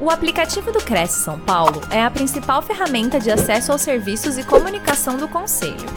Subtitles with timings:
[0.00, 4.44] O aplicativo do Cresce São Paulo é a principal ferramenta de acesso aos serviços e
[4.46, 5.88] comunicação do Conselho.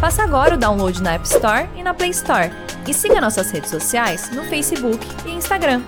[0.00, 2.48] Faça agora o download na App Store e na Play Store.
[2.88, 5.82] E siga nossas redes sociais no Facebook e Instagram.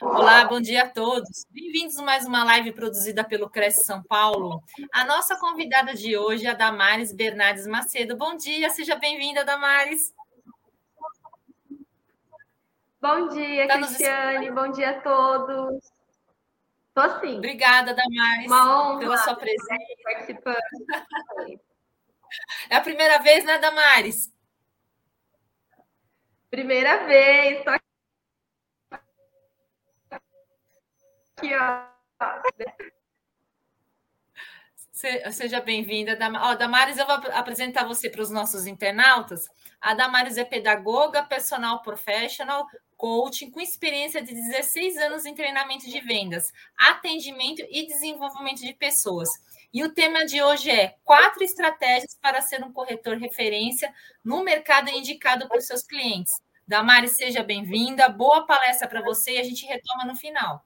[0.00, 1.44] Olá, bom dia a todos.
[1.50, 4.62] Bem-vindos a mais uma live produzida pelo Cresce São Paulo.
[4.92, 8.16] A nossa convidada de hoje é a Damares Bernardes Macedo.
[8.16, 10.14] Bom dia, seja bem-vinda, Damares.
[13.00, 14.50] Bom dia, tá Cristiane.
[14.50, 15.92] Bom dia a todos.
[16.94, 17.36] Tô sim.
[17.38, 19.84] Obrigada, Damares, Uma honra pela sua presença.
[20.02, 20.56] Participando.
[22.68, 24.34] É a primeira vez, né, Damares?
[26.50, 27.64] Primeira vez.
[27.64, 27.70] Tô
[31.38, 31.86] aqui, ó.
[35.30, 36.98] Seja bem-vinda, Damares.
[36.98, 39.48] Eu vou apresentar você para os nossos internautas.
[39.80, 42.66] A Damares é pedagoga, personal professional,
[42.96, 49.28] coaching com experiência de 16 anos em treinamento de vendas, atendimento e desenvolvimento de pessoas.
[49.72, 53.92] E o tema de hoje é quatro estratégias para ser um corretor referência
[54.24, 56.32] no mercado indicado por seus clientes.
[56.66, 58.08] Damares, seja bem-vinda.
[58.08, 60.64] Boa palestra para você e a gente retoma no final.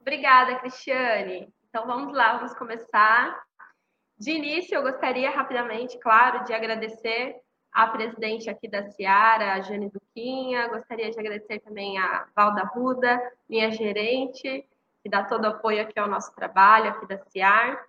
[0.00, 1.52] Obrigada, Cristiane.
[1.68, 3.42] Então vamos lá, vamos começar.
[4.18, 7.40] De início, eu gostaria rapidamente, claro, de agradecer
[7.72, 10.68] a presidente aqui da Ciara, a Jane Duquinha.
[10.68, 14.66] Gostaria de agradecer também a Valda Ruda, minha gerente,
[15.02, 17.84] que dá todo o apoio aqui ao nosso trabalho aqui da Ciar.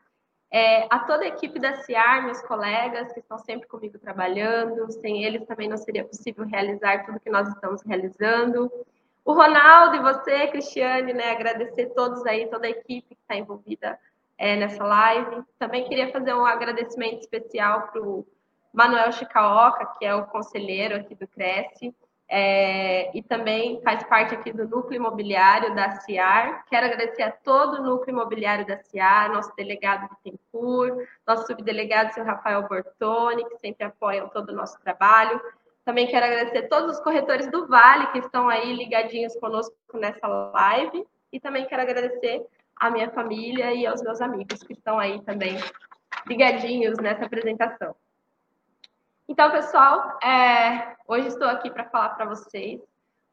[0.53, 5.23] É, a toda a equipe da Ciar, meus colegas que estão sempre comigo trabalhando, sem
[5.23, 8.69] eles também não seria possível realizar tudo que nós estamos realizando.
[9.23, 13.97] O Ronaldo e você, Cristiane, né, agradecer todos aí, toda a equipe que está envolvida
[14.37, 15.43] é, nessa live.
[15.59, 18.25] Também queria fazer um agradecimento especial para o
[18.73, 21.93] Manuel Chicaoca, que é o conselheiro aqui do Cresce,
[22.33, 26.63] é, e também faz parte aqui do núcleo imobiliário da CIAR.
[26.69, 32.23] Quero agradecer a todo o núcleo imobiliário da CIAR, nosso delegado Bittencourt, nosso subdelegado, seu
[32.23, 35.41] Rafael Bortoni, que sempre apoiam todo o nosso trabalho.
[35.83, 40.25] Também quero agradecer a todos os corretores do Vale que estão aí ligadinhos conosco nessa
[40.25, 41.05] live.
[41.33, 42.45] E também quero agradecer
[42.79, 45.57] à minha família e aos meus amigos que estão aí também
[46.25, 47.93] ligadinhos nessa apresentação.
[49.31, 52.81] Então, pessoal, é, hoje estou aqui para falar para vocês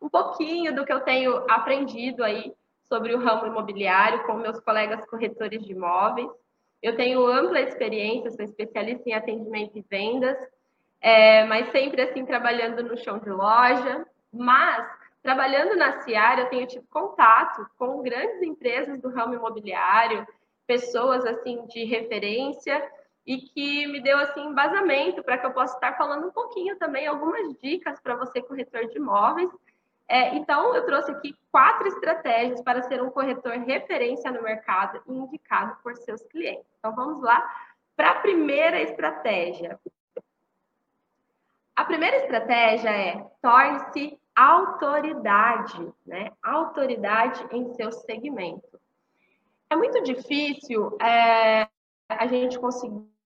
[0.00, 2.54] um pouquinho do que eu tenho aprendido aí
[2.84, 6.31] sobre o ramo imobiliário com meus colegas corretores de imóveis.
[6.81, 10.38] Eu tenho ampla experiência, sou especialista em atendimento e vendas,
[11.00, 14.06] é, mas sempre assim trabalhando no chão de loja.
[14.32, 14.88] Mas
[15.20, 20.25] trabalhando na Ciara, eu tenho tido contato com grandes empresas do ramo imobiliário,
[20.64, 22.88] pessoas assim de referência
[23.28, 27.06] e que me deu assim embasamento para que eu possa estar falando um pouquinho também
[27.06, 29.50] algumas dicas para você corretor de imóveis.
[30.08, 35.12] É, então eu trouxe aqui quatro estratégias para ser um corretor referência no mercado e
[35.12, 36.64] indicado por seus clientes.
[36.78, 37.46] Então vamos lá
[37.94, 39.78] para a primeira estratégia.
[41.76, 46.32] A primeira estratégia é torne-se autoridade, né?
[46.42, 48.80] Autoridade em seu segmento.
[49.68, 51.68] É muito difícil é,
[52.08, 53.17] a gente conseguir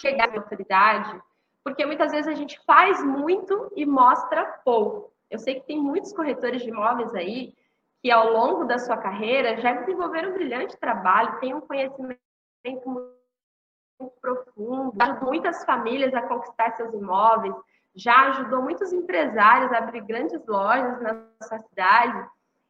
[0.00, 1.20] chegar à autoridade,
[1.62, 5.12] porque muitas vezes a gente faz muito e mostra pouco.
[5.30, 7.54] Eu sei que tem muitos corretores de imóveis aí
[8.02, 12.20] que ao longo da sua carreira já desenvolveram um brilhante trabalho, têm um conhecimento
[12.86, 17.54] muito profundo, ajudou muitas famílias a conquistar seus imóveis,
[17.94, 22.28] já ajudou muitos empresários a abrir grandes lojas na sua cidade.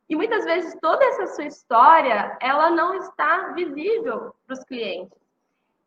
[0.08, 5.23] E muitas vezes toda essa sua história, ela não está visível para os clientes.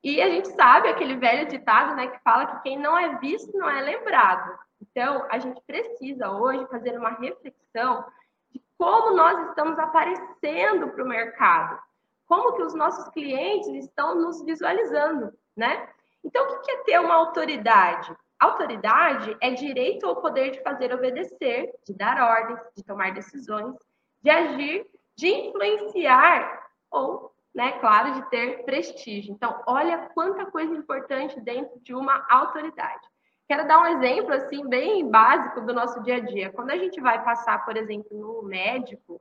[0.03, 3.57] E a gente sabe aquele velho ditado, né, que fala que quem não é visto
[3.57, 4.57] não é lembrado.
[4.81, 8.05] Então, a gente precisa hoje fazer uma reflexão
[8.51, 11.79] de como nós estamos aparecendo para o mercado,
[12.27, 15.89] como que os nossos clientes estão nos visualizando, né?
[16.23, 18.15] Então, o que é ter uma autoridade?
[18.39, 23.75] Autoridade é direito ou poder de fazer obedecer, de dar ordens, de tomar decisões,
[24.21, 24.85] de agir,
[25.15, 29.33] de influenciar ou né, claro, de ter prestígio.
[29.33, 33.01] Então, olha quanta coisa importante dentro de uma autoridade.
[33.47, 36.51] Quero dar um exemplo assim bem básico do nosso dia a dia.
[36.51, 39.19] Quando a gente vai passar, por exemplo, no médico,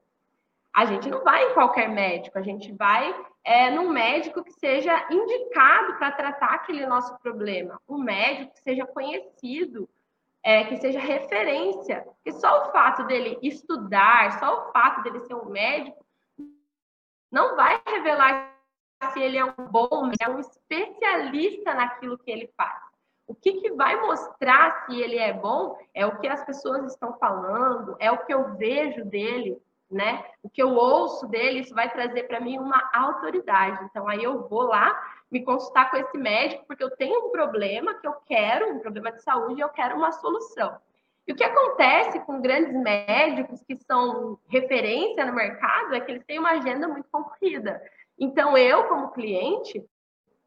[0.71, 5.07] a gente não vai em qualquer médico, a gente vai é, num médico que seja
[5.11, 9.89] indicado para tratar aquele nosso problema, um médico que seja conhecido,
[10.43, 12.03] é, que seja referência.
[12.03, 16.06] Porque só o fato dele estudar, só o fato dele ser um médico,
[17.37, 18.51] não vai revelar
[19.13, 22.81] se ele é um bom, é um especialista naquilo que ele faz.
[23.27, 27.13] O que, que vai mostrar se ele é bom é o que as pessoas estão
[27.19, 29.61] falando, é o que eu vejo dele,
[29.91, 30.25] né?
[30.43, 33.85] O que eu ouço dele, isso vai trazer para mim uma autoridade.
[33.85, 34.99] Então, aí eu vou lá
[35.31, 39.13] me consultar com esse médico, porque eu tenho um problema que eu quero, um problema
[39.13, 40.75] de saúde, e eu quero uma solução.
[41.27, 46.25] E o que acontece com grandes médicos que são referência no mercado é que eles
[46.25, 47.83] têm uma agenda muito concorrida.
[48.19, 49.85] Então, eu, como cliente,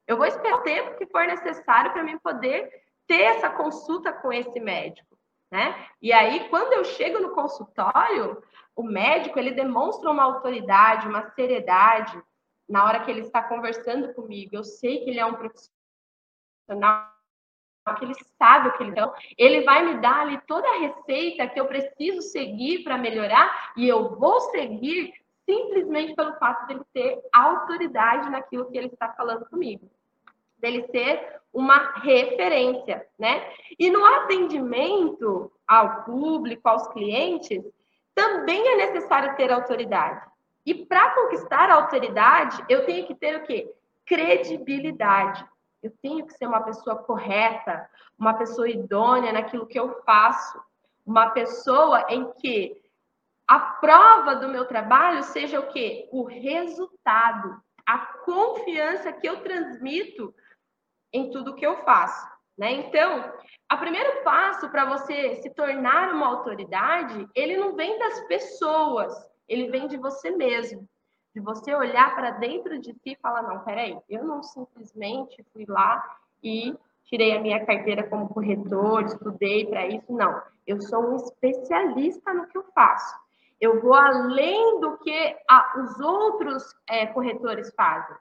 [0.07, 2.69] eu vou esperar o tempo que for necessário para mim poder
[3.05, 5.17] ter essa consulta com esse médico,
[5.51, 5.75] né?
[6.01, 8.41] E aí, quando eu chego no consultório,
[8.75, 12.21] o médico, ele demonstra uma autoridade, uma seriedade
[12.67, 14.55] na hora que ele está conversando comigo.
[14.55, 17.18] Eu sei que ele é um profissional
[17.95, 21.47] que ele sabe o que ele então ele vai me dar ali toda a receita
[21.47, 25.13] que eu preciso seguir para melhorar e eu vou seguir
[25.49, 29.89] simplesmente pelo fato dele ter autoridade naquilo que ele está falando comigo,
[30.59, 33.51] dele ser uma referência, né?
[33.79, 37.63] E no atendimento ao público, aos clientes,
[38.13, 40.23] também é necessário ter autoridade.
[40.65, 43.73] E para conquistar a autoridade, eu tenho que ter o quê?
[44.05, 45.43] Credibilidade.
[45.81, 50.61] Eu tenho que ser uma pessoa correta, uma pessoa idônea naquilo que eu faço,
[51.05, 52.81] uma pessoa em que
[53.47, 56.07] a prova do meu trabalho seja o quê?
[56.11, 60.33] O resultado, a confiança que eu transmito
[61.11, 62.27] em tudo que eu faço,
[62.57, 62.71] né?
[62.73, 63.33] Então,
[63.71, 69.13] o primeiro passo para você se tornar uma autoridade, ele não vem das pessoas,
[69.47, 70.87] ele vem de você mesmo
[71.33, 75.65] de você olhar para dentro de si e falar, não, peraí, eu não simplesmente fui
[75.67, 80.41] lá e tirei a minha carteira como corretor, estudei para isso, não.
[80.65, 83.15] Eu sou um especialista no que eu faço.
[83.59, 88.15] Eu vou além do que a, os outros é, corretores fazem.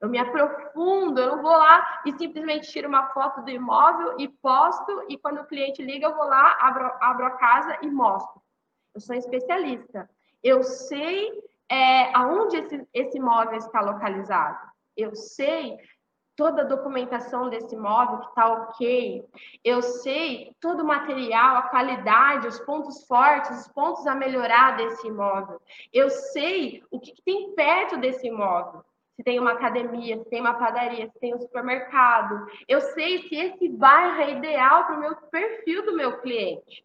[0.00, 4.28] Eu me aprofundo, eu não vou lá e simplesmente tiro uma foto do imóvel e
[4.28, 8.42] posto, e quando o cliente liga, eu vou lá, abro, abro a casa e mostro.
[8.92, 10.10] Eu sou especialista.
[10.42, 11.30] Eu sei
[11.72, 14.58] é, aonde esse, esse imóvel está localizado.
[14.94, 15.78] Eu sei
[16.36, 19.24] toda a documentação desse imóvel que está ok.
[19.64, 25.06] Eu sei todo o material, a qualidade, os pontos fortes, os pontos a melhorar desse
[25.08, 25.58] imóvel.
[25.90, 28.84] Eu sei o que, que tem perto desse imóvel.
[29.16, 32.46] Se tem uma academia, se tem uma padaria, se tem um supermercado.
[32.68, 36.84] Eu sei se esse bairro é ideal para o meu perfil do meu cliente.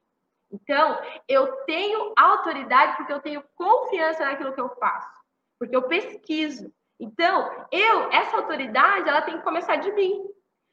[0.51, 5.21] Então, eu tenho autoridade porque eu tenho confiança naquilo que eu faço,
[5.59, 6.71] porque eu pesquiso.
[6.99, 10.25] Então, eu, essa autoridade, ela tem que começar de mim.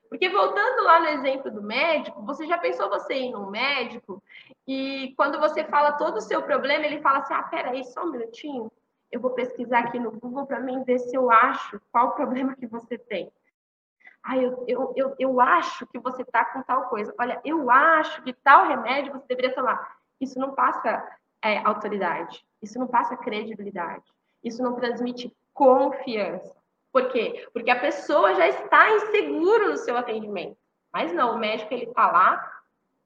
[0.09, 4.23] Porque voltando lá no exemplo do médico, você já pensou você ir num médico
[4.67, 8.13] e quando você fala todo o seu problema, ele fala assim: ah, peraí, só um
[8.13, 8.71] minutinho,
[9.11, 12.55] eu vou pesquisar aqui no Google para mim ver se eu acho qual o problema
[12.55, 13.33] que você tem.
[14.25, 17.15] Ah, eu, eu, eu, eu acho que você está com tal coisa.
[17.21, 19.99] Olha, eu acho que tal remédio você deveria tomar.
[20.19, 21.07] Isso não passa
[21.43, 22.43] é, autoridade.
[22.63, 24.03] Isso não passa credibilidade.
[24.43, 26.57] Isso não transmite confiança.
[26.91, 27.47] Por quê?
[27.53, 30.57] Porque a pessoa já está insegura no seu atendimento.
[30.91, 32.63] Mas não, o médico ele está lá,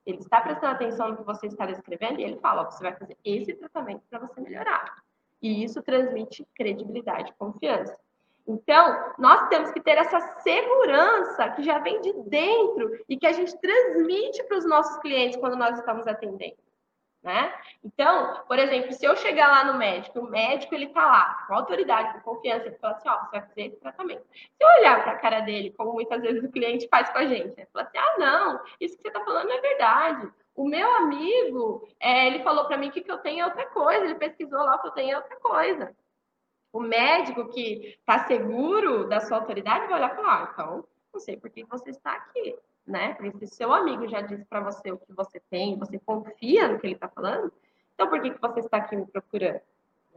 [0.07, 2.95] ele está prestando atenção no que você está descrevendo e ele fala: ó, você vai
[2.95, 5.03] fazer esse tratamento para você melhorar.
[5.43, 7.99] E isso transmite credibilidade, confiança.
[8.49, 13.33] Então, nós temos que ter essa segurança que já vem de dentro e que a
[13.33, 16.57] gente transmite para os nossos clientes quando nós estamos atendendo.
[17.23, 17.53] Né?
[17.85, 21.55] Então, por exemplo, se eu chegar lá no médico, o médico ele está lá, com
[21.55, 24.25] autoridade, com confiança, ele fala assim: ó, você vai fazer esse tratamento.
[24.33, 27.27] Se eu olhar para a cara dele, como muitas vezes o cliente faz com a
[27.27, 30.33] gente, ele fala assim: ah, não, isso que você está falando é verdade.
[30.55, 34.05] O meu amigo, é, ele falou para mim que que eu tenho é outra coisa,
[34.05, 35.95] ele pesquisou lá que eu tenho é outra coisa.
[36.79, 41.19] O médico que está seguro da sua autoridade vai olhar e falar: ah, então, não
[41.19, 42.57] sei por que você está aqui,
[42.87, 43.15] né?
[43.15, 46.79] Porque se seu amigo já disse para você o que você tem, você confia no
[46.79, 47.53] que ele está falando,
[47.93, 49.61] então por que, que você está aqui me procurando,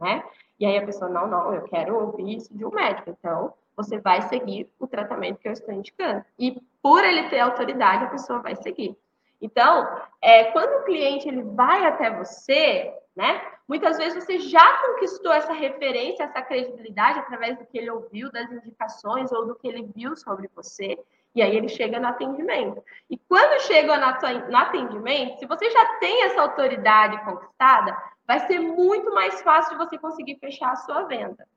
[0.00, 0.22] né?
[0.60, 3.98] E aí a pessoa: não, não, eu quero ouvir isso de um médico, então você
[3.98, 6.24] vai seguir o tratamento que eu estou indicando.
[6.38, 8.96] E por ele ter autoridade, a pessoa vai seguir.
[9.40, 9.84] Então,
[10.20, 13.42] é, quando o cliente ele vai até você, né?
[13.72, 18.52] Muitas vezes você já conquistou essa referência, essa credibilidade através do que ele ouviu, das
[18.52, 20.98] indicações ou do que ele viu sobre você.
[21.34, 22.84] E aí ele chega no atendimento.
[23.08, 29.10] E quando chega no atendimento, se você já tem essa autoridade conquistada, vai ser muito
[29.14, 31.48] mais fácil de você conseguir fechar a sua venda.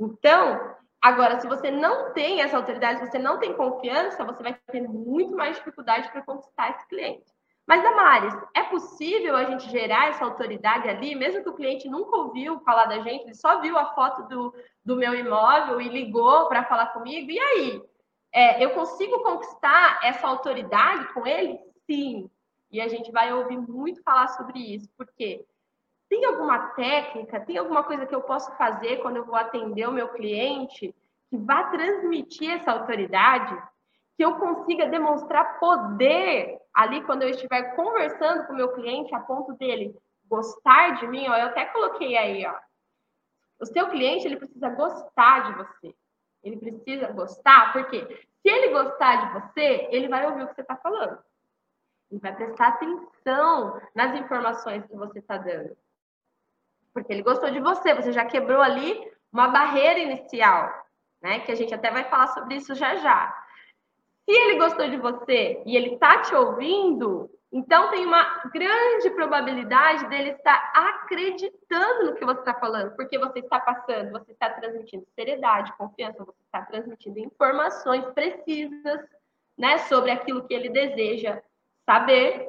[0.00, 4.58] Então, agora, se você não tem essa autoridade, se você não tem confiança, você vai
[4.72, 7.32] ter muito mais dificuldade para conquistar esse cliente.
[7.72, 12.14] Mas, Damares, é possível a gente gerar essa autoridade ali, mesmo que o cliente nunca
[12.18, 16.48] ouviu falar da gente, ele só viu a foto do, do meu imóvel e ligou
[16.48, 17.82] para falar comigo, e aí?
[18.30, 21.58] é, eu consigo conquistar essa autoridade com ele?
[21.86, 22.30] Sim.
[22.70, 25.42] E a gente vai ouvir muito falar sobre isso, porque
[26.10, 29.92] tem alguma técnica, tem alguma coisa que eu posso fazer quando eu vou atender o
[29.92, 30.94] meu cliente
[31.30, 33.56] que vá transmitir essa autoridade,
[34.16, 39.20] que eu consiga demonstrar poder ali quando eu estiver conversando com o meu cliente a
[39.20, 39.94] ponto dele
[40.26, 42.54] gostar de mim, ó, eu até coloquei aí, ó.
[43.60, 45.94] O seu cliente, ele precisa gostar de você.
[46.42, 48.04] Ele precisa gostar, porque
[48.40, 51.18] se ele gostar de você, ele vai ouvir o que você está falando.
[52.10, 55.76] Ele vai prestar atenção nas informações que você está dando
[56.92, 59.00] porque ele gostou de você, você já quebrou ali
[59.32, 60.70] uma barreira inicial,
[61.22, 61.40] né?
[61.40, 63.41] Que a gente até vai falar sobre isso já já.
[64.24, 70.08] Se ele gostou de você e ele está te ouvindo, então tem uma grande probabilidade
[70.08, 75.06] dele estar acreditando no que você está falando, porque você está passando, você está transmitindo
[75.14, 79.00] seriedade, confiança, você está transmitindo informações precisas,
[79.58, 81.42] né, sobre aquilo que ele deseja
[81.84, 82.48] saber.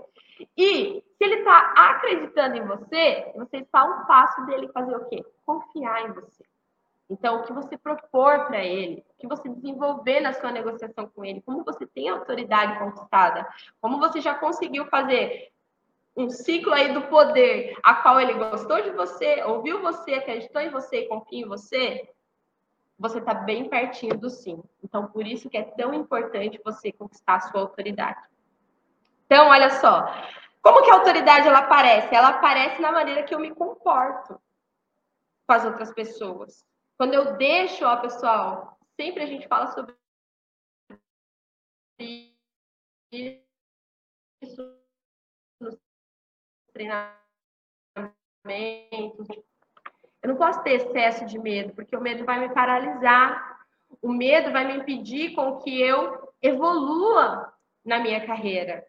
[0.58, 5.26] E se ele está acreditando em você, você está um passo dele fazer o quê?
[5.46, 6.44] Confiar em você.
[7.10, 11.24] Então, o que você propor para ele, o que você desenvolver na sua negociação com
[11.24, 13.48] ele, como você tem autoridade conquistada,
[13.82, 15.52] como você já conseguiu fazer
[16.16, 20.70] um ciclo aí do poder, a qual ele gostou de você, ouviu você, acreditou em
[20.70, 22.10] você e confia em você,
[22.98, 24.64] você está bem pertinho do sim.
[24.84, 28.22] Então, por isso que é tão importante você conquistar a sua autoridade.
[29.26, 30.06] Então, olha só,
[30.62, 32.16] como que a autoridade ela aparece?
[32.16, 34.40] Ela aparece na maneira que eu me comporto
[35.46, 36.66] com as outras pessoas.
[36.98, 39.96] Quando eu deixo, ó, pessoal, sempre a gente fala sobre
[43.12, 44.78] isso
[45.60, 45.78] nos
[46.74, 47.28] treinamentos.
[50.22, 53.66] Eu não posso ter excesso de medo, porque o medo vai me paralisar.
[54.02, 57.54] O medo vai me impedir com que eu evolua
[57.86, 58.88] na minha carreira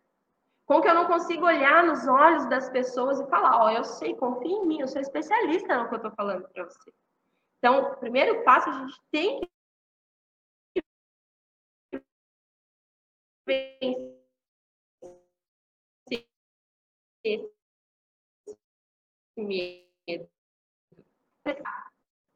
[0.66, 3.84] com que eu não consigo olhar nos olhos das pessoas e falar, ó, oh, eu
[3.84, 6.92] sei, confia em mim, eu sou especialista no que eu estou falando para você.
[7.64, 9.40] Então, o primeiro passo, a gente tem
[17.22, 17.50] que
[19.38, 20.28] medo.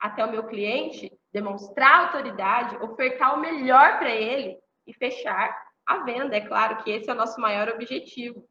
[0.00, 6.38] Até o meu cliente demonstrar autoridade, ofertar o melhor para ele e fechar a venda.
[6.38, 8.48] É claro que esse é o nosso maior objetivo,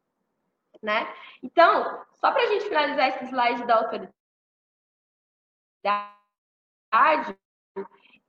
[0.80, 1.12] né?
[1.42, 4.14] Então, só para a gente finalizar esse slide da autoridade,
[6.90, 7.34] a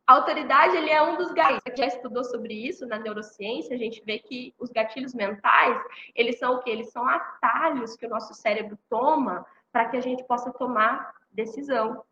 [0.07, 1.77] autoridade ele é um dos gatilhos.
[1.77, 3.75] Já estudou sobre isso na neurociência.
[3.75, 5.81] A gente vê que os gatilhos mentais
[6.15, 6.69] eles são o que?
[6.69, 12.03] Eles são atalhos que o nosso cérebro toma para que a gente possa tomar decisão.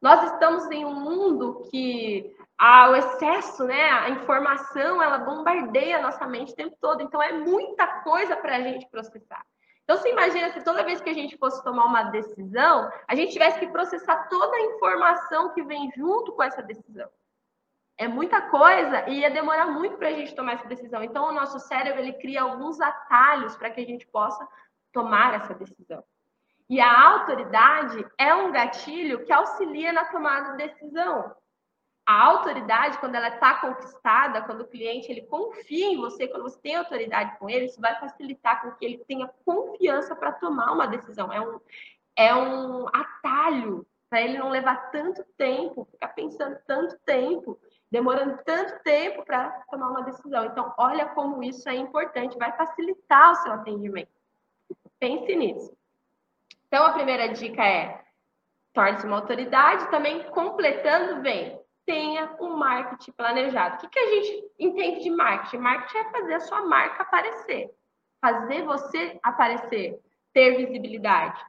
[0.00, 6.02] Nós estamos em um mundo que ah, o excesso, né, a informação, ela bombardeia a
[6.02, 7.02] nossa mente o tempo todo.
[7.02, 9.44] Então, é muita coisa para a gente processar.
[9.84, 13.32] Então, você imagina se toda vez que a gente fosse tomar uma decisão, a gente
[13.32, 17.08] tivesse que processar toda a informação que vem junto com essa decisão.
[17.98, 21.02] É muita coisa e ia demorar muito para a gente tomar essa decisão.
[21.02, 24.46] Então, o nosso cérebro ele cria alguns atalhos para que a gente possa
[24.92, 26.02] tomar essa decisão.
[26.68, 31.34] E a autoridade é um gatilho que auxilia na tomada de decisão.
[32.04, 36.58] A autoridade, quando ela está conquistada, quando o cliente ele confia em você, quando você
[36.58, 40.86] tem autoridade com ele, isso vai facilitar com que ele tenha confiança para tomar uma
[40.86, 41.32] decisão.
[41.32, 41.60] É um,
[42.16, 47.58] é um atalho para ele não levar tanto tempo, ficar pensando tanto tempo,
[47.90, 50.44] demorando tanto tempo para tomar uma decisão.
[50.44, 54.10] Então, olha como isso é importante, vai facilitar o seu atendimento.
[54.98, 55.74] Pense nisso.
[56.66, 58.02] Então, a primeira dica é
[58.72, 59.90] torne-se uma autoridade.
[59.90, 63.76] Também, completando, vem tenha um marketing planejado.
[63.76, 65.58] O que, que a gente entende de marketing?
[65.58, 67.70] Marketing é fazer a sua marca aparecer,
[68.20, 70.00] fazer você aparecer,
[70.32, 71.44] ter visibilidade.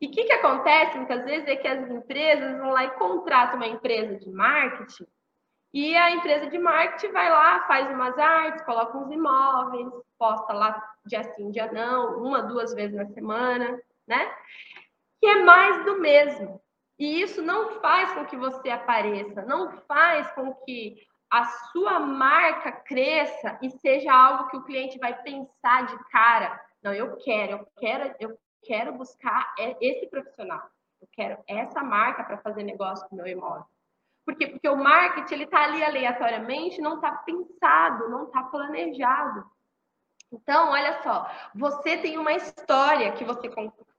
[0.00, 3.56] E o que, que acontece muitas vezes é que as empresas vão lá e contratam
[3.56, 5.06] uma empresa de marketing
[5.74, 10.94] e a empresa de marketing vai lá, faz umas artes, coloca uns imóveis, posta lá
[11.04, 14.34] dia sim, dia não, uma, duas vezes na semana né?
[15.20, 16.60] Que é mais do mesmo.
[16.98, 20.96] E isso não faz com que você apareça, não faz com que
[21.30, 26.60] a sua marca cresça e seja algo que o cliente vai pensar de cara.
[26.82, 30.62] Não, eu quero, eu quero, eu quero buscar esse profissional.
[31.00, 33.64] Eu quero essa marca para fazer negócio com meu imóvel.
[34.24, 34.48] Por quê?
[34.48, 39.44] Porque o marketing ele está ali aleatoriamente, não está pensado, não está planejado.
[40.30, 43.48] Então, olha só, você tem uma história que você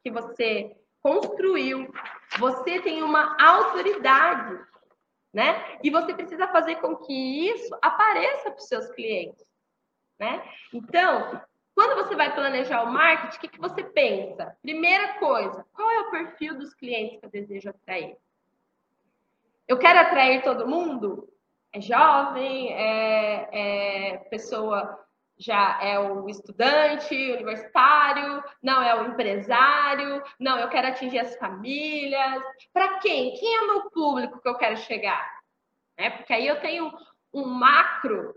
[0.01, 1.91] que você construiu,
[2.37, 4.59] você tem uma autoridade.
[5.33, 5.77] né?
[5.83, 9.45] E você precisa fazer com que isso apareça para os seus clientes,
[10.19, 10.43] né?
[10.73, 11.39] Então,
[11.75, 14.57] quando você vai planejar o marketing, o que, que você pensa?
[14.61, 18.17] Primeira coisa, qual é o perfil dos clientes que eu desejo atrair?
[19.67, 21.31] Eu quero atrair todo mundo?
[21.71, 23.49] É jovem, é,
[24.13, 24.99] é pessoa
[25.39, 32.43] já é o estudante universitário, não é o empresário, não, eu quero atingir as famílias.
[32.73, 33.33] Para quem?
[33.35, 35.39] Quem é o meu público que eu quero chegar?
[35.95, 36.91] É, porque aí eu tenho
[37.33, 38.35] um macro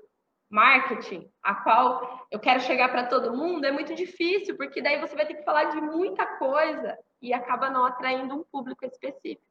[0.49, 5.17] marketing, a qual eu quero chegar para todo mundo, é muito difícil, porque daí você
[5.17, 9.43] vai ter que falar de muita coisa e acaba não atraindo um público específico.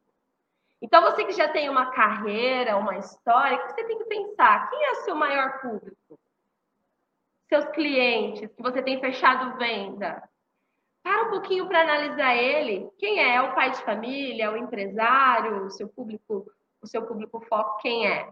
[0.79, 4.91] Então, você que já tem uma carreira, uma história, você tem que pensar: quem é
[4.91, 6.00] o seu maior público?
[7.51, 10.23] Seus clientes que você tem fechado venda,
[11.03, 12.89] para um pouquinho para analisar ele.
[12.97, 13.35] Quem é?
[13.35, 16.49] É o pai de família, é o empresário, o seu público,
[16.81, 18.31] o seu público foco, quem é?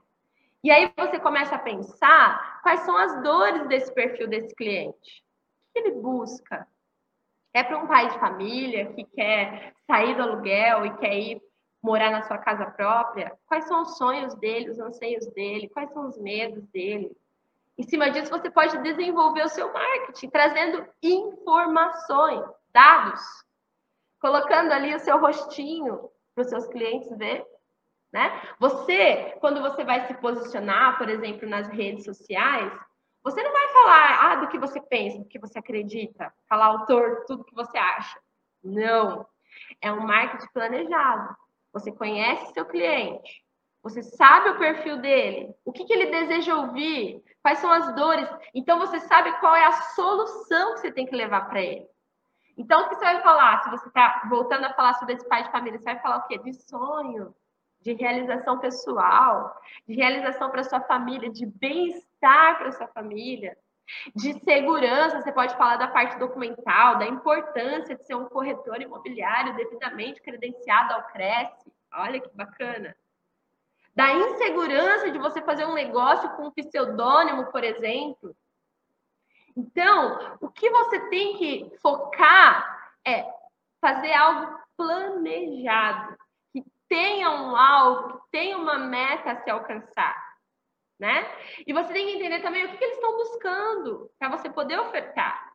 [0.64, 5.22] E aí você começa a pensar quais são as dores desse perfil desse cliente.
[5.70, 6.66] O que ele busca?
[7.54, 11.42] É para um pai de família que quer sair do aluguel e quer ir
[11.84, 13.38] morar na sua casa própria?
[13.48, 15.68] Quais são os sonhos dele, os anseios dele?
[15.68, 17.12] Quais são os medos dele?
[17.80, 23.22] Em cima disso, você pode desenvolver o seu marketing, trazendo informações, dados,
[24.20, 27.42] colocando ali o seu rostinho para os seus clientes ver.
[28.12, 28.42] Né?
[28.60, 32.70] Você, quando você vai se posicionar, por exemplo, nas redes sociais,
[33.24, 37.24] você não vai falar ah, do que você pensa, do que você acredita, falar autor,
[37.28, 38.20] tudo que você acha.
[38.62, 39.26] Não.
[39.80, 41.34] É um marketing planejado.
[41.72, 43.42] Você conhece seu cliente,
[43.82, 48.30] você sabe o perfil dele, o que, que ele deseja ouvir, quais são as dores.
[48.54, 51.88] Então você sabe qual é a solução que você tem que levar para ele.
[52.58, 53.64] Então, o que você vai falar?
[53.64, 56.28] Se você está voltando a falar sobre esse pai de família, você vai falar o
[56.28, 56.38] quê?
[56.40, 57.34] De sonho,
[57.80, 59.56] de realização pessoal,
[59.88, 63.58] de realização para sua família, de bem-estar para sua família,
[64.14, 65.22] de segurança.
[65.22, 70.96] Você pode falar da parte documental, da importância de ser um corretor imobiliário devidamente credenciado
[70.96, 71.72] ao Cresce.
[71.94, 72.94] Olha que bacana
[74.00, 78.34] da insegurança de você fazer um negócio com um pseudônimo, por exemplo.
[79.58, 83.30] Então, o que você tem que focar é
[83.82, 86.18] fazer algo planejado,
[86.54, 90.16] que tenha um alvo, que tenha uma meta a se alcançar,
[90.98, 91.30] né?
[91.68, 94.80] E você tem que entender também o que, que eles estão buscando para você poder
[94.80, 95.52] ofertar.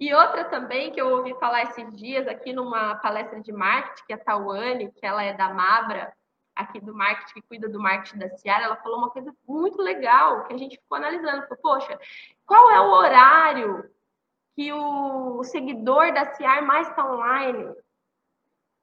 [0.00, 4.12] E outra também que eu ouvi falar esses dias aqui numa palestra de marketing, que
[4.12, 6.12] é a Tawane, que ela é da Mabra,
[6.54, 10.44] aqui do marketing, que cuida do marketing da Ciara, ela falou uma coisa muito legal,
[10.44, 11.42] que a gente ficou analisando.
[11.42, 11.98] Falou, poxa,
[12.46, 13.90] qual é o horário
[14.54, 17.74] que o seguidor da Ciara mais está online?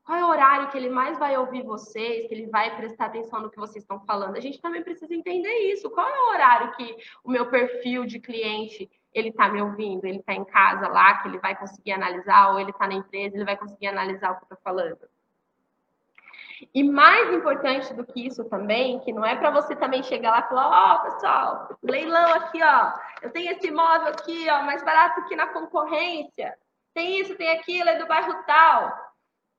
[0.03, 3.39] Qual é o horário que ele mais vai ouvir vocês, que ele vai prestar atenção
[3.39, 4.35] no que vocês estão falando?
[4.35, 5.89] A gente também precisa entender isso.
[5.91, 10.05] Qual é o horário que o meu perfil de cliente ele está me ouvindo?
[10.05, 13.35] Ele está em casa lá, que ele vai conseguir analisar, ou ele está na empresa,
[13.35, 14.99] ele vai conseguir analisar o que eu estou falando?
[16.73, 20.39] E mais importante do que isso também, que não é para você também chegar lá
[20.39, 24.83] e falar, ó, oh, pessoal, leilão aqui, ó, eu tenho esse imóvel aqui, ó, mais
[24.83, 26.57] barato que na concorrência.
[26.93, 28.91] Tem isso, tem aquilo, é do bairro tal.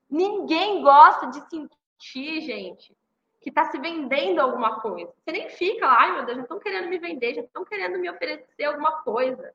[0.08, 2.96] Ninguém gosta de sentir, gente,
[3.40, 5.12] que está se vendendo alguma coisa.
[5.18, 7.98] Você nem fica lá, ai meu Deus, já estão querendo me vender, já estão querendo
[7.98, 9.52] me oferecer alguma coisa.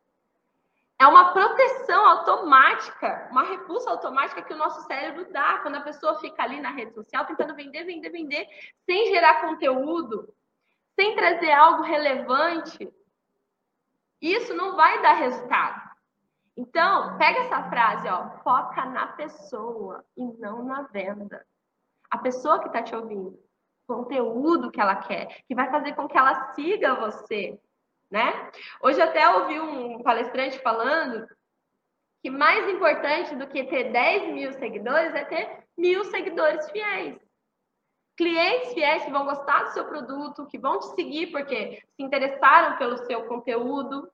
[1.00, 6.20] É uma proteção automática, uma repulsa automática que o nosso cérebro dá quando a pessoa
[6.20, 8.48] fica ali na rede social tentando vender, vender, vender,
[8.84, 10.34] sem gerar conteúdo,
[10.96, 12.92] sem trazer algo relevante.
[14.20, 15.88] Isso não vai dar resultado.
[16.58, 21.46] Então, pega essa frase, ó, foca na pessoa e não na venda.
[22.10, 23.40] A pessoa que está te ouvindo,
[23.86, 27.60] conteúdo que ela quer, que vai fazer com que ela siga você,
[28.10, 28.52] né?
[28.82, 31.28] Hoje até ouvi um palestrante falando
[32.22, 37.18] que mais importante do que ter 10 mil seguidores é ter mil seguidores fiéis.
[38.18, 42.78] Clientes fiéis que vão gostar do seu produto, que vão te seguir porque se interessaram
[42.78, 44.12] pelo seu conteúdo,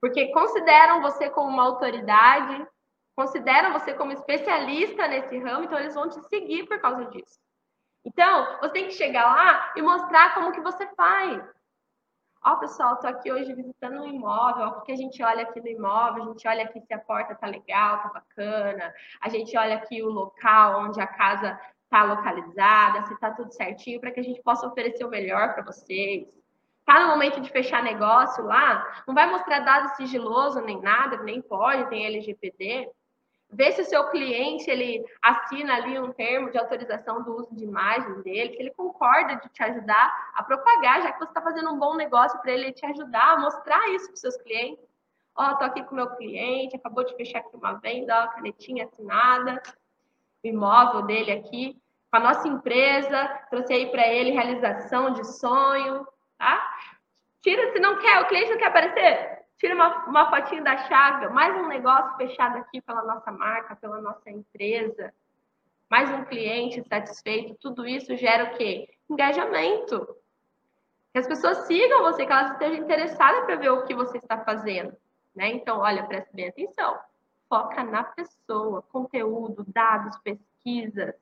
[0.00, 2.66] porque consideram você como uma autoridade,
[3.16, 7.38] consideram você como especialista nesse ramo, então eles vão te seguir por causa disso.
[8.04, 11.42] Então, você tem que chegar lá e mostrar como que você faz.
[12.46, 15.66] Ó, pessoal, tô aqui hoje visitando um imóvel, o que a gente olha aqui no
[15.66, 19.76] imóvel, a gente olha aqui se a porta tá legal, tá bacana, a gente olha
[19.76, 24.22] aqui o local onde a casa tá localizada, se tá tudo certinho, para que a
[24.22, 26.28] gente possa oferecer o melhor para vocês.
[26.84, 31.40] Tá no momento de fechar negócio lá, não vai mostrar dado sigiloso nem nada, nem
[31.40, 32.90] pode, tem LGPD,
[33.54, 37.62] Ver se o seu cliente ele assina ali um termo de autorização do uso de
[37.62, 41.70] imagem dele, que ele concorda de te ajudar a propagar, já que você está fazendo
[41.70, 44.84] um bom negócio para ele te ajudar a mostrar isso para os seus clientes.
[45.36, 48.86] Ó, oh, tô aqui com meu cliente, acabou de fechar aqui uma venda, ó, canetinha
[48.86, 49.62] assinada,
[50.42, 56.04] o imóvel dele aqui, com a nossa empresa, trouxe aí para ele realização de sonho,
[56.36, 56.76] tá?
[57.40, 61.30] Tira se não quer, o cliente não quer aparecer, tira uma, uma fotinho da chaga,
[61.30, 65.12] mais um negócio fechado aqui pela nossa marca, pela nossa empresa,
[65.90, 68.88] mais um cliente satisfeito, tudo isso gera o quê?
[69.08, 70.06] Engajamento.
[71.12, 74.44] Que as pessoas sigam você, que elas estejam interessadas para ver o que você está
[74.44, 74.96] fazendo.
[75.34, 75.48] Né?
[75.48, 76.98] Então, olha, preste bem atenção.
[77.48, 81.14] Foca na pessoa, conteúdo, dados, pesquisas.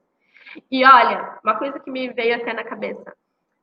[0.71, 3.15] E olha, uma coisa que me veio até na cabeça.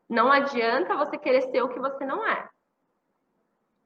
[0.08, 2.48] Não adianta você querer ser o que você não é.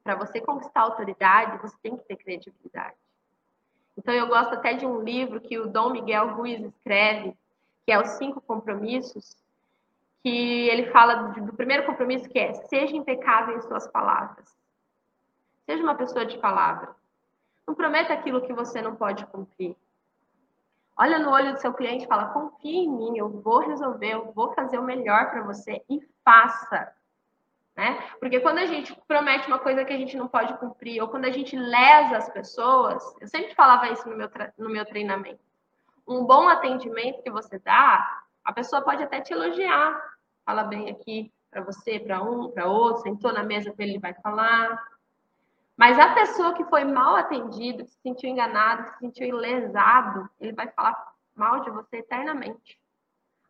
[0.03, 2.95] Para você conquistar autoridade, você tem que ter credibilidade.
[3.97, 7.37] Então, eu gosto até de um livro que o Dom Miguel Ruiz escreve,
[7.85, 9.37] que é Os Cinco Compromissos,
[10.23, 14.57] que ele fala do primeiro compromisso, que é seja impecável em suas palavras.
[15.65, 16.95] Seja uma pessoa de palavra.
[17.67, 19.75] Não prometa aquilo que você não pode cumprir.
[20.97, 24.31] Olha no olho do seu cliente e fala: confie em mim, eu vou resolver, eu
[24.31, 26.93] vou fazer o melhor para você e faça
[27.75, 28.01] né?
[28.19, 31.25] Porque quando a gente promete uma coisa que a gente não pode cumprir, ou quando
[31.25, 35.39] a gente lesa as pessoas, eu sempre falava isso no meu, no meu treinamento.
[36.07, 39.99] Um bom atendimento que você dá, a pessoa pode até te elogiar.
[40.45, 44.13] Fala bem aqui para você, para um, para outro, sentou na mesa com ele, vai
[44.15, 44.77] falar.
[45.75, 50.29] Mas a pessoa que foi mal atendido, que se sentiu enganado, que se sentiu lesado,
[50.39, 50.95] ele vai falar
[51.35, 52.77] mal de você eternamente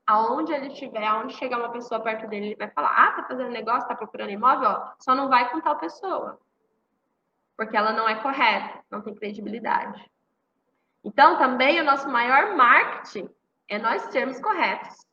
[0.06, 3.50] aonde ele estiver, aonde chegar uma pessoa perto dele, ele vai falar: ah, tá fazendo
[3.50, 6.40] negócio, tá procurando imóvel, ó, só não vai com tal pessoa.
[7.56, 10.12] Porque ela não é correta, não tem credibilidade.
[11.04, 13.30] Então, também o nosso maior marketing
[13.68, 15.06] é nós sermos corretos.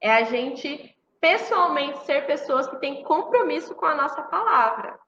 [0.00, 4.98] É a gente pessoalmente ser pessoas que têm compromisso com a nossa palavra.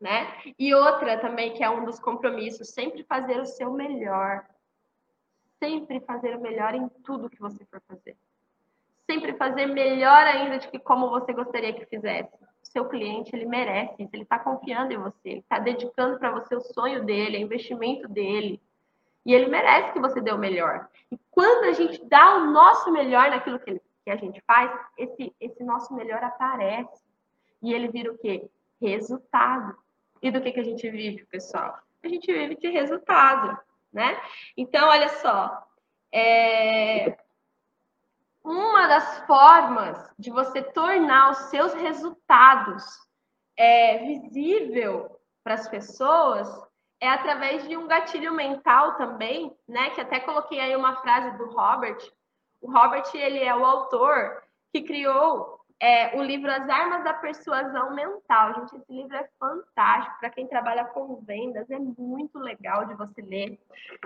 [0.00, 0.36] Né?
[0.58, 4.46] E outra também que é um dos compromissos, sempre fazer o seu melhor
[5.62, 8.16] sempre fazer o melhor em tudo que você for fazer.
[9.10, 12.34] Sempre fazer melhor ainda do que como você gostaria que fizesse.
[12.34, 16.32] O seu cliente, ele merece isso, ele está confiando em você, ele está dedicando para
[16.32, 18.60] você o sonho dele, o investimento dele.
[19.24, 20.88] E ele merece que você dê o melhor.
[21.10, 24.70] E quando a gente dá o nosso melhor naquilo que, ele, que a gente faz,
[24.96, 27.04] esse, esse nosso melhor aparece.
[27.62, 28.48] E ele vira o quê?
[28.80, 29.76] Resultado.
[30.20, 31.78] E do que, que a gente vive, pessoal?
[32.02, 33.58] A gente vive de resultado
[33.96, 34.20] né?
[34.54, 35.66] Então, olha só,
[36.12, 37.16] é...
[38.44, 42.84] uma das formas de você tornar os seus resultados
[43.56, 46.46] é, visível para as pessoas
[47.00, 49.88] é através de um gatilho mental também, né?
[49.90, 51.98] Que até coloquei aí uma frase do Robert.
[52.60, 54.42] O Robert ele é o autor
[54.74, 58.54] que criou é, o livro As Armas da Persuasão Mental.
[58.54, 60.18] Gente, esse livro é fantástico.
[60.18, 63.58] Para quem trabalha com vendas, é muito legal de você ler,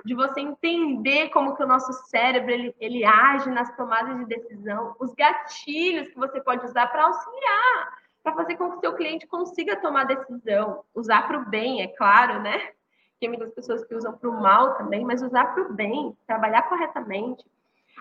[0.05, 4.97] de você entender como que o nosso cérebro ele, ele age nas tomadas de decisão,
[4.99, 9.27] os gatilhos que você pode usar para auxiliar, para fazer com que o seu cliente
[9.27, 12.71] consiga tomar decisão, usar para o bem, é claro, né?
[13.21, 16.63] Tem muitas pessoas que usam para o mal também, mas usar para o bem, trabalhar
[16.63, 17.45] corretamente.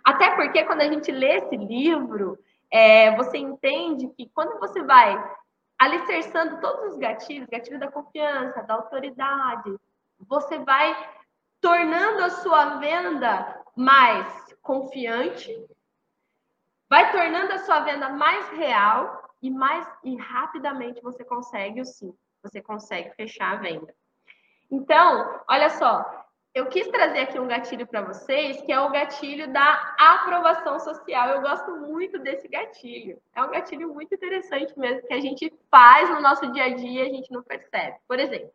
[0.04, 2.38] Até porque quando a gente lê esse livro,
[2.72, 5.16] é, você entende que quando você vai
[5.78, 9.76] alicerçando todos os gatilhos, gatilho da confiança, da autoridade,
[10.20, 10.96] você vai
[11.62, 15.66] tornando a sua venda mais confiante,
[16.90, 22.14] vai tornando a sua venda mais real e mais e rapidamente você consegue o sim,
[22.44, 23.96] você consegue fechar a venda.
[24.70, 26.06] Então, olha só,
[26.54, 31.30] eu quis trazer aqui um gatilho para vocês, que é o gatilho da aprovação social.
[31.30, 33.22] Eu gosto muito desse gatilho.
[33.36, 37.04] É um gatilho muito interessante mesmo, que a gente faz no nosso dia a dia
[37.04, 37.98] e a gente não percebe.
[38.08, 38.52] Por exemplo,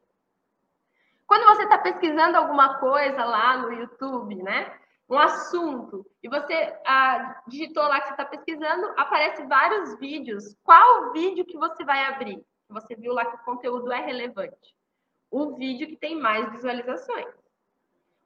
[1.27, 4.79] quando você está pesquisando alguma coisa lá no YouTube, né?
[5.09, 10.57] Um assunto, e você ah, digitou lá que você está pesquisando, aparece vários vídeos.
[10.65, 12.45] Qual vídeo que você vai abrir?
[12.71, 14.75] Você viu lá que o conteúdo é relevante.
[15.31, 17.44] O vídeo que tem mais visualizações.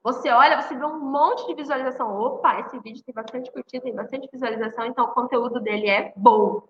[0.01, 2.15] Você olha, você vê um monte de visualização.
[2.17, 6.63] Opa, esse vídeo tem bastante curtida, tem bastante visualização, então o conteúdo dele é bom.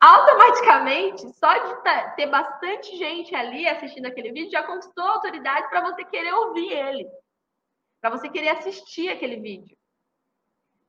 [0.00, 6.04] Automaticamente, só de ter bastante gente ali assistindo aquele vídeo, já conquistou autoridade para você
[6.04, 7.08] querer ouvir ele,
[8.00, 9.76] para você querer assistir aquele vídeo.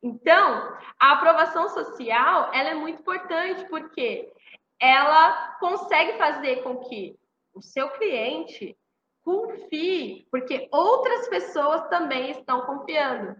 [0.02, 4.34] Então, a aprovação social ela é muito importante porque
[4.80, 7.18] ela consegue fazer com que
[7.54, 8.78] o seu cliente
[9.26, 13.36] Confie, porque outras pessoas também estão confiando.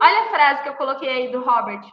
[0.00, 1.88] Olha a frase que eu coloquei aí do Robert.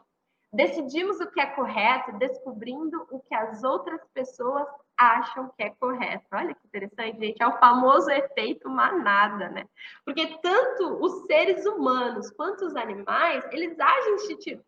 [0.51, 6.25] Decidimos o que é correto, descobrindo o que as outras pessoas acham que é correto.
[6.33, 7.41] Olha que interessante, gente.
[7.41, 9.65] É o famoso efeito manada, né?
[10.03, 14.15] Porque tanto os seres humanos quanto os animais, eles agem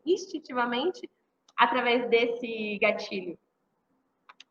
[0.05, 1.09] instintivamente
[1.57, 3.37] através desse gatilho.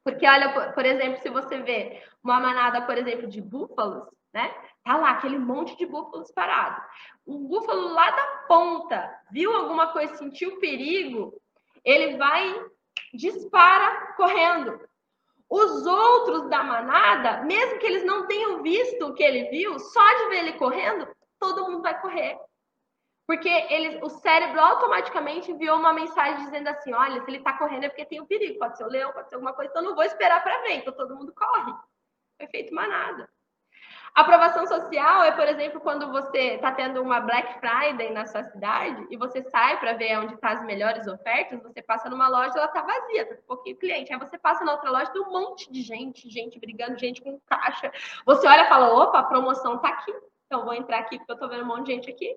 [0.04, 4.54] Porque, olha, por exemplo, se você vê uma manada, por exemplo, de búfalos, né?
[4.84, 6.80] Tá lá aquele monte de búfalos parado.
[7.26, 11.40] O búfalo lá da ponta viu alguma coisa, sentiu perigo,
[11.84, 12.64] ele vai
[13.12, 14.80] dispara correndo.
[15.48, 20.14] Os outros da manada, mesmo que eles não tenham visto o que ele viu, só
[20.14, 21.06] de ver ele correndo,
[21.38, 22.38] todo mundo vai correr.
[23.26, 27.84] Porque ele, o cérebro automaticamente enviou uma mensagem dizendo assim: olha, se ele está correndo
[27.84, 29.94] é porque tem um perigo, pode ser o leão, pode ser alguma coisa, então não
[29.94, 31.72] vou esperar para ver, então todo mundo corre.
[32.44, 33.28] Efeito manada.
[34.14, 39.06] Aprovação social é, por exemplo, quando você está tendo uma Black Friday na sua cidade
[39.10, 42.52] e você sai para ver onde estão tá as melhores ofertas, você passa numa loja
[42.54, 44.12] ela está vazia, tem um pouquinho cliente.
[44.12, 47.40] Aí você passa na outra loja, tem um monte de gente, gente brigando, gente com
[47.46, 47.90] caixa.
[48.26, 50.12] Você olha e fala: opa, a promoção está aqui,
[50.46, 52.36] então vou entrar aqui porque eu estou vendo um monte de gente aqui.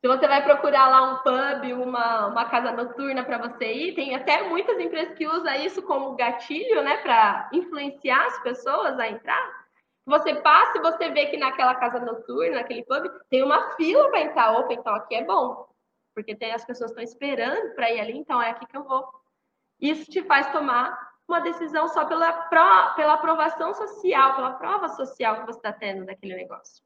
[0.00, 4.14] Se você vai procurar lá um pub, uma, uma casa noturna para você ir, tem
[4.14, 9.66] até muitas empresas que usam isso como gatilho, né, para influenciar as pessoas a entrar.
[10.06, 14.20] Você passa e você vê que naquela casa noturna, naquele pub, tem uma fila para
[14.20, 14.52] entrar.
[14.52, 15.66] Opa, então aqui é bom.
[16.14, 19.04] Porque tem, as pessoas estão esperando para ir ali, então é aqui que eu vou.
[19.80, 22.32] Isso te faz tomar uma decisão só pela,
[22.94, 26.85] pela aprovação social, pela prova social que você está tendo daquele negócio.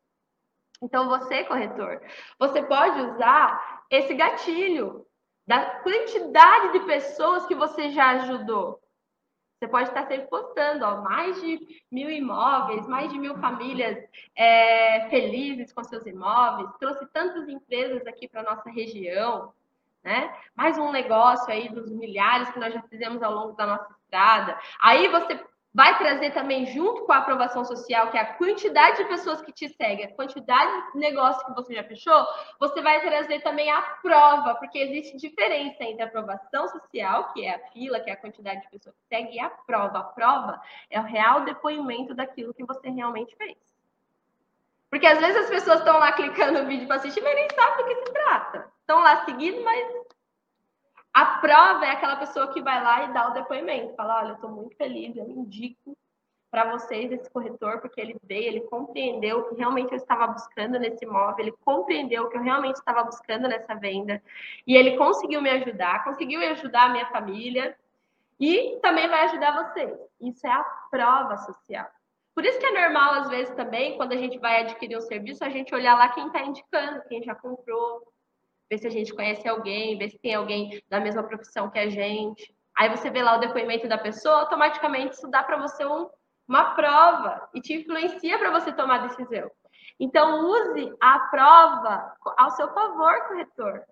[0.82, 2.00] Então, você, corretor,
[2.38, 5.06] você pode usar esse gatilho
[5.46, 8.80] da quantidade de pessoas que você já ajudou.
[9.60, 13.98] Você pode estar sempre postando, ó, mais de mil imóveis, mais de mil famílias
[14.34, 19.52] é, felizes com seus imóveis, trouxe tantas empresas aqui para nossa região,
[20.02, 20.34] né?
[20.54, 24.58] Mais um negócio aí dos milhares que nós já fizemos ao longo da nossa estrada.
[24.80, 25.38] Aí você
[25.72, 29.52] vai trazer também, junto com a aprovação social, que é a quantidade de pessoas que
[29.52, 32.26] te seguem, a quantidade de negócios que você já fechou,
[32.58, 37.54] você vai trazer também a prova, porque existe diferença entre a aprovação social, que é
[37.54, 39.98] a fila, que é a quantidade de pessoas que segue, e a prova.
[39.98, 43.56] A prova é o real depoimento daquilo que você realmente fez.
[44.90, 47.76] Porque às vezes as pessoas estão lá clicando no vídeo para assistir, mas nem sabem
[47.76, 48.72] do que se trata.
[48.80, 49.99] Estão lá seguindo, mas
[51.12, 54.34] a prova é aquela pessoa que vai lá e dá o depoimento, fala: olha, eu
[54.34, 55.96] estou muito feliz, eu indico
[56.50, 60.78] para vocês esse corretor, porque ele veio, ele compreendeu o que realmente eu estava buscando
[60.78, 64.20] nesse imóvel, ele compreendeu o que eu realmente estava buscando nessa venda,
[64.66, 67.76] e ele conseguiu me ajudar, conseguiu ajudar a minha família,
[68.38, 69.96] e também vai ajudar vocês.
[70.20, 71.86] Isso é a prova social.
[72.34, 75.44] Por isso que é normal, às vezes, também, quando a gente vai adquirir um serviço,
[75.44, 78.02] a gente olhar lá quem está indicando, quem já comprou,
[78.70, 81.90] ver se a gente conhece alguém, ver se tem alguém da mesma profissão que a
[81.90, 82.54] gente.
[82.78, 86.08] Aí você vê lá o depoimento da pessoa, automaticamente isso dá para você um,
[86.46, 89.50] uma prova e te influencia para você tomar decisão.
[89.98, 93.84] Então, use a prova ao seu favor, corretor.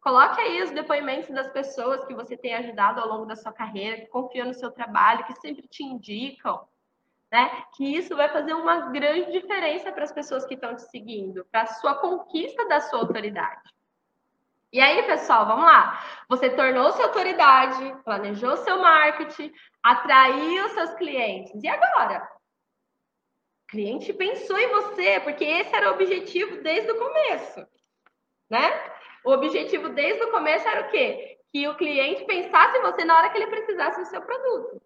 [0.00, 3.98] Coloque aí os depoimentos das pessoas que você tem ajudado ao longo da sua carreira,
[3.98, 6.66] que confiam no seu trabalho, que sempre te indicam
[7.30, 7.64] né?
[7.76, 11.62] Que isso vai fazer uma grande diferença para as pessoas que estão te seguindo, para
[11.62, 13.62] a sua conquista da sua autoridade.
[14.72, 16.00] E aí, pessoal, vamos lá.
[16.28, 21.52] Você tornou-se autoridade, planejou seu marketing, atraiu seus clientes.
[21.62, 22.22] E agora?
[23.64, 27.66] O cliente pensou em você, porque esse era o objetivo desde o começo,
[28.48, 28.68] né?
[29.24, 31.38] O objetivo desde o começo era o quê?
[31.52, 34.80] Que o cliente pensasse em você na hora que ele precisasse do seu produto.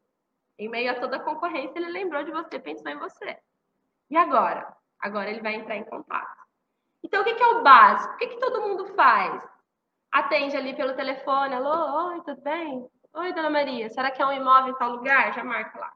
[0.59, 3.39] Em meio a toda a concorrência, ele lembrou de você, pensou em você.
[4.11, 4.75] E agora?
[5.01, 6.45] Agora ele vai entrar em contato.
[7.03, 8.15] Então, o que, é o básico?
[8.15, 9.43] O que, que todo mundo faz?
[10.11, 12.89] Atende ali pelo telefone, alô, oi, tudo bem?
[13.13, 15.35] Oi, dona Maria, será que é um imóvel em tal lugar?
[15.35, 15.93] Já marca lá.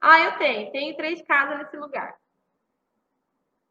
[0.00, 2.14] Ah, eu tenho, tenho três casas nesse lugar.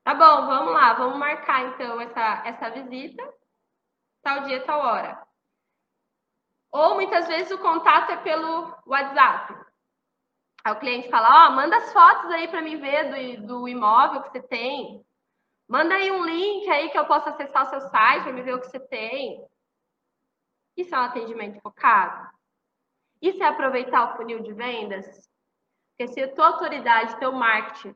[0.03, 3.23] Tá bom, vamos lá, vamos marcar então essa, essa visita,
[4.21, 5.21] tal dia, tal hora.
[6.71, 9.53] Ou muitas vezes o contato é pelo WhatsApp.
[10.63, 13.67] Aí o cliente fala: Ó, oh, manda as fotos aí para mim ver do, do
[13.67, 15.05] imóvel que você tem.
[15.67, 18.55] Manda aí um link aí que eu possa acessar o seu site para me ver
[18.55, 19.45] o que você tem.
[20.75, 22.29] Isso é um atendimento focado?
[23.21, 25.29] Isso é aproveitar o funil de vendas?
[25.91, 27.95] Porque se a tua autoridade, teu marketing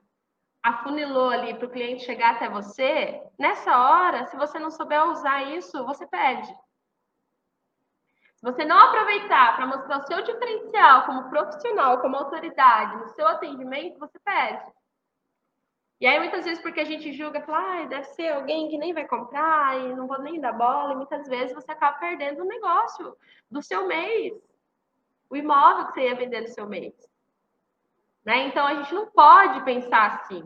[0.62, 5.44] afunilou ali para o cliente chegar até você, nessa hora, se você não souber usar
[5.44, 6.54] isso, você perde
[8.44, 13.98] você não aproveitar para mostrar o seu diferencial como profissional, como autoridade no seu atendimento,
[13.98, 14.70] você perde.
[16.02, 18.94] E aí, muitas vezes, porque a gente julga, fala, ah, deve ser alguém que nem
[18.94, 22.48] vai comprar e não vou nem dar bola, e muitas vezes você acaba perdendo o
[22.48, 23.16] negócio
[23.50, 24.34] do seu mês,
[25.30, 26.94] o imóvel que você ia vender no seu mês.
[28.26, 28.48] Né?
[28.48, 30.44] Então, a gente não pode pensar assim.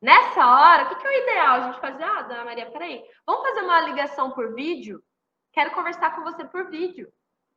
[0.00, 1.56] Nessa hora, o que, que é o ideal?
[1.56, 5.04] A gente fazer, ah, dona Maria, peraí, vamos fazer uma ligação por vídeo?
[5.52, 7.12] Quero conversar com você por vídeo.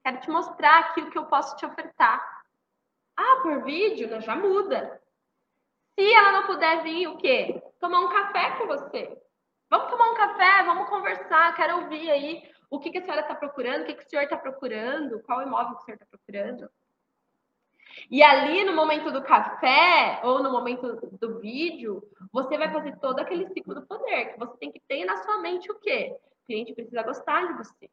[0.07, 2.25] Quero te mostrar aqui o que eu posso te ofertar.
[3.13, 4.21] Ah, por vídeo?
[4.21, 5.01] Já muda.
[5.99, 7.61] Se ela não puder vir, o quê?
[7.77, 9.21] Tomar um café com você.
[9.69, 13.35] Vamos tomar um café, vamos conversar, quero ouvir aí o que, que a senhora está
[13.35, 16.71] procurando, o que, que o senhor está procurando, qual imóvel que o senhor está procurando.
[18.09, 23.19] E ali no momento do café ou no momento do vídeo, você vai fazer todo
[23.19, 26.15] aquele ciclo do poder, que você tem que ter na sua mente o quê?
[26.43, 27.89] O cliente precisa gostar de você.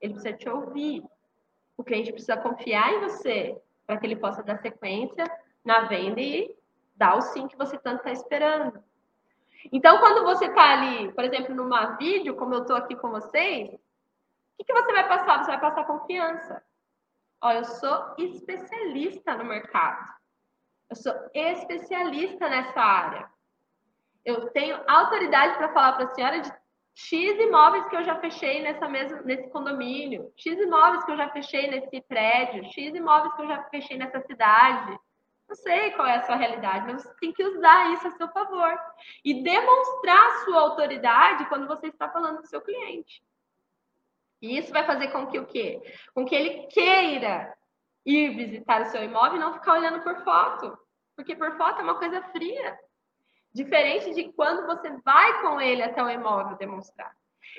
[0.00, 1.04] Ele precisa te ouvir.
[1.76, 5.24] O cliente precisa confiar em você para que ele possa dar sequência
[5.64, 6.54] na venda e
[6.94, 8.82] dar o sim que você tanto está esperando.
[9.70, 13.68] Então, quando você está ali, por exemplo, numa vídeo, como eu estou aqui com vocês,
[13.72, 13.78] o
[14.58, 15.38] que, que você vai passar?
[15.38, 16.62] Você vai passar confiança.
[17.40, 20.12] Ó, eu sou especialista no mercado.
[20.90, 23.28] Eu sou especialista nessa área.
[24.24, 26.52] Eu tenho autoridade para falar para a senhora de
[26.94, 31.30] X imóveis que eu já fechei nessa mesma, nesse condomínio, X imóveis que eu já
[31.30, 34.98] fechei nesse prédio, X imóveis que eu já fechei nessa cidade.
[35.48, 38.28] Não sei qual é a sua realidade, mas você tem que usar isso a seu
[38.28, 38.78] favor
[39.24, 43.22] e demonstrar sua autoridade quando você está falando com seu cliente.
[44.40, 45.80] E isso vai fazer com que o quê?
[46.14, 47.54] Com que ele queira
[48.04, 50.76] ir visitar o seu imóvel e não ficar olhando por foto,
[51.14, 52.78] porque por foto é uma coisa fria,
[53.52, 57.14] diferente de quando você vai com ele até o imóvel demonstrar.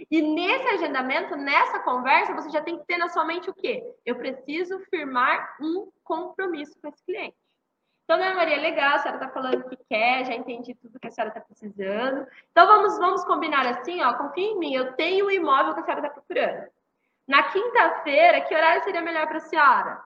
[0.09, 3.83] E nesse agendamento, nessa conversa, você já tem que ter na sua mente o quê?
[4.05, 7.37] Eu preciso firmar um compromisso com esse cliente.
[8.03, 11.11] Então, Dona Maria, legal, a senhora está falando que quer, já entendi tudo que a
[11.11, 12.27] senhora está precisando.
[12.51, 15.83] Então, vamos, vamos combinar assim, ó, confia em mim, eu tenho o imóvel que a
[15.83, 16.67] senhora está procurando.
[17.25, 20.03] Na quinta-feira, que horário seria melhor para a senhora?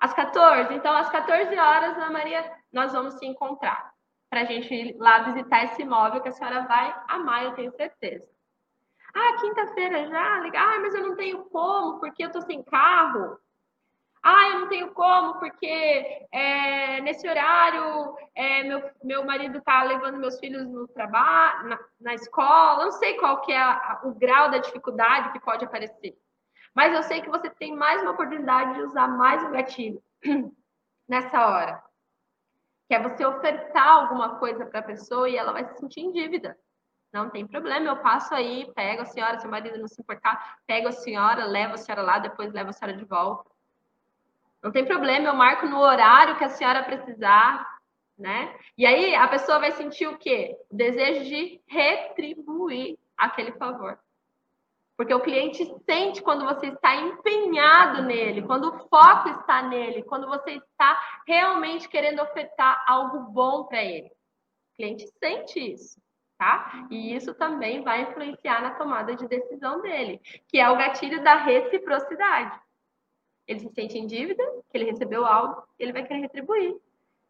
[0.00, 0.74] Às 14?
[0.74, 3.92] Então, às 14 horas, Dona Maria, nós vamos se encontrar
[4.30, 7.72] para a gente ir lá visitar esse imóvel que a senhora vai amar, eu tenho
[7.72, 8.28] certeza.
[9.14, 10.40] Ah, quinta-feira já?
[10.40, 10.68] Legal.
[10.68, 13.38] Ah, mas eu não tenho como, porque eu estou sem carro.
[14.22, 20.18] Ah, eu não tenho como, porque é, nesse horário é, meu, meu marido está levando
[20.18, 22.84] meus filhos no trabalho, na, na, escola.
[22.84, 26.16] Não sei qual que é a, o grau da dificuldade que pode aparecer.
[26.74, 30.02] Mas eu sei que você tem mais uma oportunidade de usar mais um gatilho
[31.08, 31.87] nessa hora.
[32.88, 36.10] Que é você ofertar alguma coisa para a pessoa e ela vai se sentir em
[36.10, 36.56] dívida.
[37.12, 40.58] Não tem problema, eu passo aí, pego a senhora, se o marido não se importar,
[40.66, 43.48] pego a senhora, levo a senhora lá, depois levo a senhora de volta
[44.62, 47.78] não tem problema, eu marco no horário que a senhora precisar,
[48.18, 48.54] né?
[48.76, 50.56] E aí a pessoa vai sentir o quê?
[50.70, 53.98] O desejo de retribuir aquele favor.
[54.98, 60.26] Porque o cliente sente quando você está empenhado nele, quando o foco está nele, quando
[60.26, 64.08] você está realmente querendo ofertar algo bom para ele.
[64.08, 65.98] O cliente sente isso,
[66.36, 66.86] tá?
[66.90, 71.36] E isso também vai influenciar na tomada de decisão dele, que é o gatilho da
[71.36, 72.60] reciprocidade
[73.48, 76.76] ele se sente em dívida, que ele recebeu algo, ele vai querer retribuir.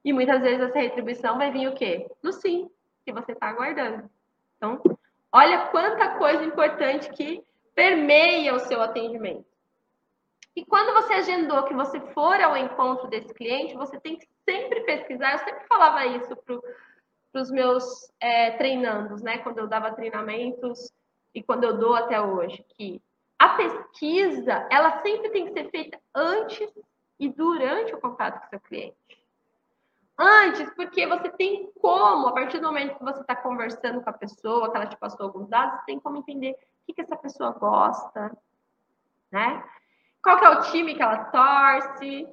[0.04, 2.10] E muitas vezes essa retribuição vai vir o quê?
[2.20, 2.68] No sim,
[3.04, 4.10] que você está aguardando.
[4.56, 4.82] Então,
[5.30, 7.40] olha quanta coisa importante que
[7.78, 9.46] permeia o seu atendimento.
[10.56, 14.80] E quando você agendou que você for ao encontro desse cliente, você tem que sempre
[14.80, 15.34] pesquisar.
[15.34, 19.38] Eu sempre falava isso para os meus é, treinandos, né?
[19.38, 20.92] Quando eu dava treinamentos
[21.32, 23.00] e quando eu dou até hoje, que
[23.38, 26.68] a pesquisa, ela sempre tem que ser feita antes
[27.20, 28.96] e durante o contato com o seu cliente.
[30.18, 34.14] Antes, porque você tem como, a partir do momento que você está conversando com a
[34.14, 36.56] pessoa, que ela te passou alguns dados, você tem como entender
[36.88, 38.36] que, que essa pessoa gosta,
[39.30, 39.62] né?
[40.22, 42.26] Qual que é o time que ela torce,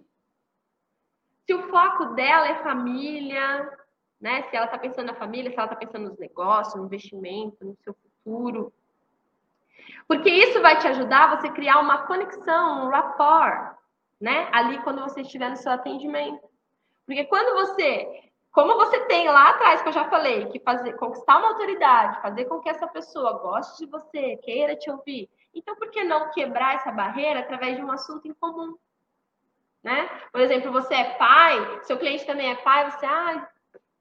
[1.46, 3.78] se o foco dela é família,
[4.20, 4.44] né?
[4.44, 7.76] Se ela está pensando na família, se ela está pensando nos negócios, no investimento, no
[7.84, 8.74] seu futuro.
[10.08, 13.76] Porque isso vai te ajudar a você criar uma conexão, um rapport,
[14.20, 14.50] né?
[14.54, 16.48] Ali quando você estiver no seu atendimento.
[17.06, 18.25] Porque quando você,
[18.56, 22.46] como você tem lá atrás, que eu já falei, que fazer, conquistar uma autoridade, fazer
[22.46, 25.30] com que essa pessoa goste de você, queira te ouvir.
[25.54, 28.78] Então, por que não quebrar essa barreira através de um assunto em comum?
[29.84, 30.10] Né?
[30.32, 33.46] Por exemplo, você é pai, seu cliente também é pai, você, ah,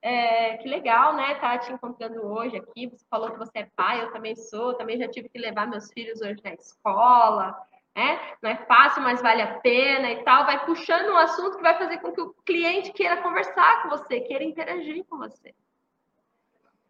[0.01, 1.35] é, que legal, né?
[1.37, 2.87] Tá te encontrando hoje aqui.
[2.87, 4.75] Você falou que você é pai, eu também sou.
[4.75, 7.57] Também já tive que levar meus filhos hoje na escola.
[7.95, 8.21] Né?
[8.43, 10.45] Não é fácil, mas vale a pena e tal.
[10.45, 14.21] Vai puxando um assunto que vai fazer com que o cliente queira conversar com você,
[14.21, 15.55] queira interagir com você.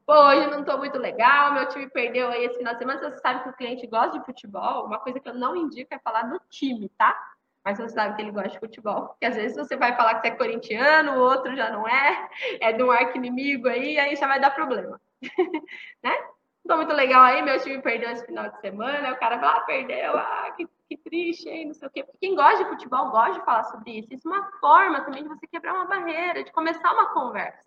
[0.07, 3.00] Pô, hoje não estou muito legal, meu time perdeu aí esse final de semana.
[3.00, 4.86] Você sabe que o cliente gosta de futebol.
[4.86, 7.18] Uma coisa que eu não indico é falar do time, tá?
[7.64, 9.09] Mas você sabe que ele gosta de futebol.
[9.09, 12.28] Porque às vezes você vai falar que você é corintiano, o outro já não é,
[12.61, 15.00] é de um arco inimigo aí, aí já vai dar problema.
[16.02, 16.14] né?
[16.64, 19.59] Não tô muito legal aí, meu time perdeu esse final de semana, o cara fala,
[19.59, 22.05] ah, perdeu, ah, que, que triste, hein, não sei o quê.
[22.20, 24.12] Quem gosta de futebol gosta de falar sobre isso.
[24.12, 27.64] Isso é uma forma também de você quebrar uma barreira, de começar uma conversa.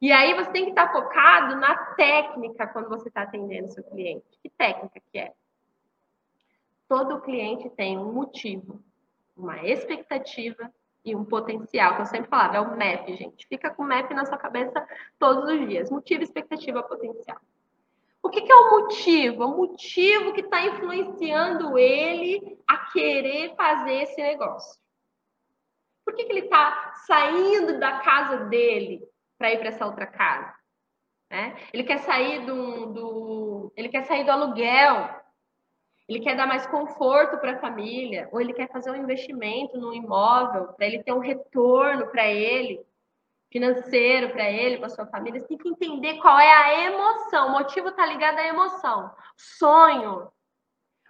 [0.00, 4.26] E aí você tem que estar focado na técnica quando você está atendendo seu cliente.
[4.42, 5.32] Que técnica que é?
[6.88, 8.82] Todo cliente tem um motivo,
[9.36, 10.72] uma expectativa
[11.04, 13.46] e um potencial, que eu sempre falava, é o MAP, gente.
[13.46, 14.86] Fica com o MAP na sua cabeça
[15.18, 15.90] todos os dias.
[15.90, 17.40] Motivo, expectativa, potencial.
[18.22, 19.44] O que, que é o motivo?
[19.44, 24.80] O motivo que está influenciando ele a querer fazer esse negócio.
[26.04, 29.02] Por que, que ele está saindo da casa dele
[29.42, 30.54] para ir para essa outra casa.
[31.28, 31.56] Né?
[31.72, 35.10] Ele quer sair do, do, ele quer sair do aluguel,
[36.08, 39.92] ele quer dar mais conforto para a família, ou ele quer fazer um investimento no
[39.92, 42.86] imóvel para ele ter um retorno para ele,
[43.52, 45.40] financeiro para ele, para sua família.
[45.40, 47.48] Você tem que entender qual é a emoção.
[47.48, 50.32] O motivo está ligado à emoção, sonho.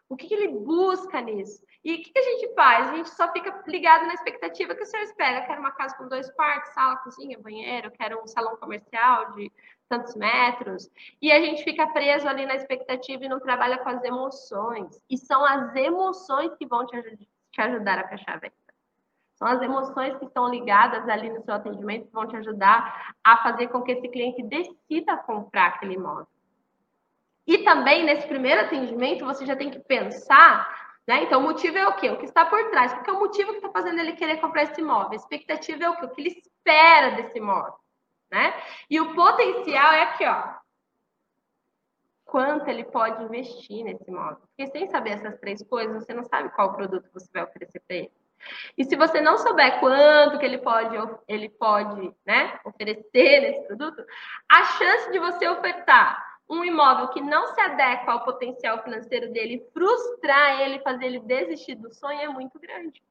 [0.08, 1.64] O que, que ele busca nisso?
[1.84, 2.88] E o que, que, a gente faz?
[2.88, 5.40] A gente só fica ligado na expectativa que o senhor espera.
[5.40, 9.50] Eu quero uma casa com dois quartos, sala, cozinha, banheiro, quero um salão comercial de
[9.88, 10.90] tantos metros.
[11.20, 15.02] E a gente fica preso ali na expectativa e não trabalha com as emoções.
[15.08, 16.96] E são as emoções que vão te,
[17.58, 18.38] ajudar a fechar a
[19.42, 19.46] venda.
[19.46, 23.68] São as emoções que estão ligadas ali no seu atendimento vão te ajudar a fazer
[23.68, 26.26] com que esse cliente decida comprar aquele imóvel.
[27.46, 31.24] E também, nesse primeiro atendimento, você já tem que pensar né?
[31.24, 32.10] Então, o motivo é o quê?
[32.10, 32.92] O que está por trás.
[32.94, 35.12] Porque é o motivo que está fazendo ele querer comprar esse imóvel.
[35.12, 36.04] A expectativa é o quê?
[36.04, 37.74] O que ele espera desse imóvel.
[38.30, 38.54] Né?
[38.88, 40.54] E o potencial é aqui, ó.
[42.24, 44.38] Quanto ele pode investir nesse imóvel.
[44.56, 47.96] Porque sem saber essas três coisas, você não sabe qual produto você vai oferecer para
[47.96, 48.12] ele.
[48.76, 50.96] E se você não souber quanto que ele pode,
[51.28, 54.04] ele pode né, oferecer nesse produto,
[54.48, 59.66] a chance de você ofertar um imóvel que não se adequa ao potencial financeiro dele,
[59.72, 63.02] frustrar ele, fazer ele desistir do sonho é muito grande.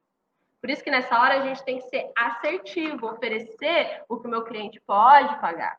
[0.60, 4.30] Por isso que nessa hora a gente tem que ser assertivo, oferecer o que o
[4.30, 5.76] meu cliente pode pagar.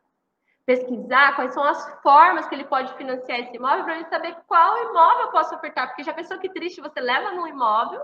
[0.65, 4.89] Pesquisar quais são as formas que ele pode financiar esse imóvel para gente saber qual
[4.89, 5.87] imóvel eu posso ofertar.
[5.87, 8.01] Porque já pensou que triste você leva num imóvel,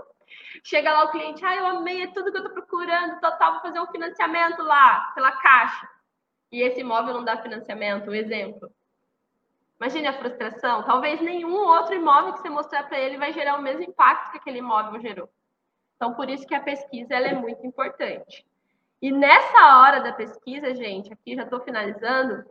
[0.63, 3.61] chega lá o cliente, ah, eu amei, é tudo que eu estou procurando, total, vou
[3.61, 5.87] fazer um financiamento lá, pela caixa.
[6.51, 8.71] E esse imóvel não dá financiamento, um exemplo.
[9.79, 10.83] Imagine a frustração.
[10.83, 14.37] Talvez nenhum outro imóvel que você mostrar para ele vai gerar o mesmo impacto que
[14.37, 15.29] aquele imóvel gerou.
[15.95, 18.45] Então, por isso que a pesquisa ela é muito importante.
[19.01, 22.45] E nessa hora da pesquisa, gente, aqui já estou finalizando,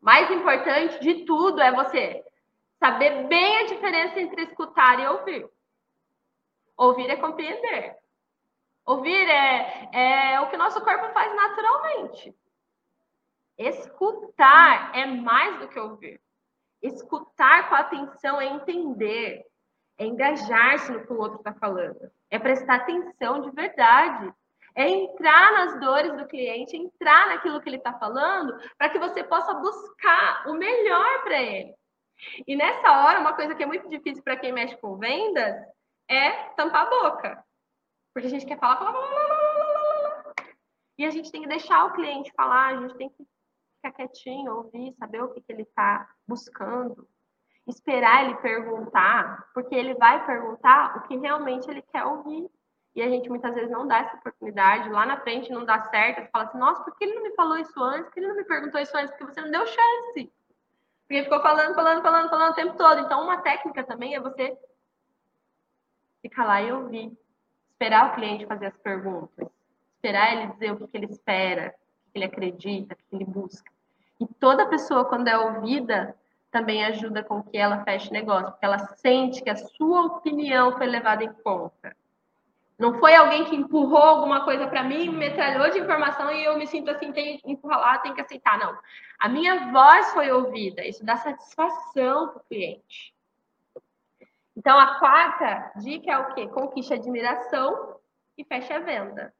[0.00, 2.22] mais importante de tudo é você
[2.78, 5.48] saber bem a diferença entre escutar e ouvir.
[6.76, 7.96] Ouvir é compreender.
[8.84, 12.34] Ouvir é, é o que nosso corpo faz naturalmente.
[13.56, 16.20] Escutar é mais do que ouvir.
[16.82, 19.44] Escutar com atenção é entender,
[19.98, 24.34] é engajar-se no que o outro está falando, é prestar atenção de verdade,
[24.74, 29.22] é entrar nas dores do cliente, entrar naquilo que ele está falando, para que você
[29.22, 31.74] possa buscar o melhor para ele.
[32.46, 35.54] E nessa hora, uma coisa que é muito difícil para quem mexe com vendas
[36.08, 37.44] é tampar a boca.
[38.12, 40.32] Porque a gente quer falar, falar,
[40.98, 43.26] e a gente tem que deixar o cliente falar, a gente tem que
[43.76, 47.08] ficar quietinho, ouvir, saber o que, que ele está buscando,
[47.66, 52.48] esperar ele perguntar, porque ele vai perguntar o que realmente ele quer ouvir.
[52.94, 56.20] E a gente muitas vezes não dá essa oportunidade, lá na frente não dá certo,
[56.20, 58.04] você fala assim, nossa, por que ele não me falou isso antes?
[58.04, 59.10] Por que ele não me perguntou isso antes?
[59.16, 60.32] Porque você não deu chance.
[61.08, 63.00] Porque ficou falando, falando, falando, falando o tempo todo.
[63.00, 64.56] Então, uma técnica também é você
[66.22, 67.12] ficar lá e ouvir.
[67.72, 69.48] Esperar o cliente fazer as perguntas.
[69.96, 71.74] Esperar ele dizer o que, ele espera,
[72.12, 73.70] que ele acredita, que ele busca.
[74.20, 76.16] E toda pessoa, quando é ouvida,
[76.50, 80.86] também ajuda com que ela feche negócio, porque ela sente que a sua opinião foi
[80.86, 81.96] levada em conta.
[82.78, 86.58] Não foi alguém que empurrou alguma coisa para mim, me metralhou de informação e eu
[86.58, 88.58] me sinto assim, tem que empurrar tem que aceitar.
[88.58, 88.76] Não.
[89.18, 90.84] A minha voz foi ouvida.
[90.84, 93.11] Isso dá satisfação para o cliente.
[94.56, 96.48] Então, a quarta dica é o quê?
[96.48, 97.96] Conquiste admiração
[98.36, 99.32] e feche a venda.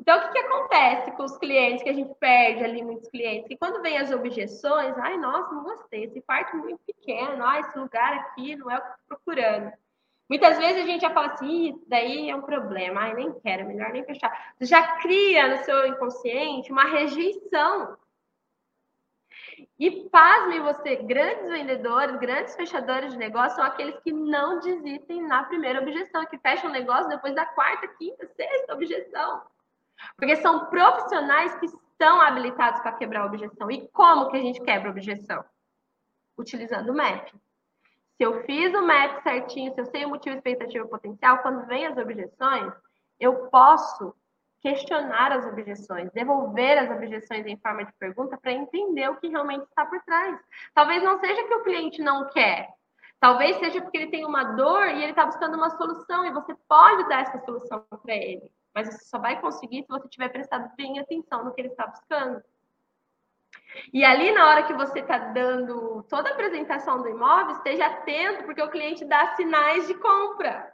[0.00, 3.46] Então, o que, que acontece com os clientes, que a gente perde ali muitos clientes?
[3.46, 7.60] Que quando vem as objeções, ai, nossa, não gostei, esse quarto é muito pequeno, ai,
[7.60, 9.70] esse lugar aqui não é o que estou procurando.
[10.26, 13.62] Muitas vezes a gente já fala assim, isso daí é um problema, ai, nem quero,
[13.62, 14.54] é melhor nem fechar.
[14.60, 17.98] Já cria no seu inconsciente uma rejeição.
[19.78, 25.44] E pasme você, grandes vendedores, grandes fechadores de negócio são aqueles que não desistem na
[25.44, 29.42] primeira objeção, que fecham o negócio depois da quarta, quinta, sexta objeção.
[30.16, 33.70] Porque são profissionais que estão habilitados para quebrar a objeção.
[33.70, 35.44] E como que a gente quebra a objeção?
[36.38, 37.28] Utilizando o MAP.
[38.16, 41.86] Se eu fiz o MAP certinho, se eu sei o motivo, expectativa potencial, quando vem
[41.86, 42.72] as objeções,
[43.18, 44.14] eu posso
[44.60, 49.64] questionar as objeções, devolver as objeções em forma de pergunta para entender o que realmente
[49.64, 50.38] está por trás.
[50.74, 52.68] Talvez não seja que o cliente não quer,
[53.18, 56.54] talvez seja porque ele tem uma dor e ele está buscando uma solução e você
[56.68, 60.70] pode dar essa solução para ele, mas você só vai conseguir se você tiver prestado
[60.76, 62.42] bem atenção no que ele está buscando.
[63.92, 68.44] E ali, na hora que você está dando toda a apresentação do imóvel, esteja atento,
[68.44, 70.69] porque o cliente dá sinais de compra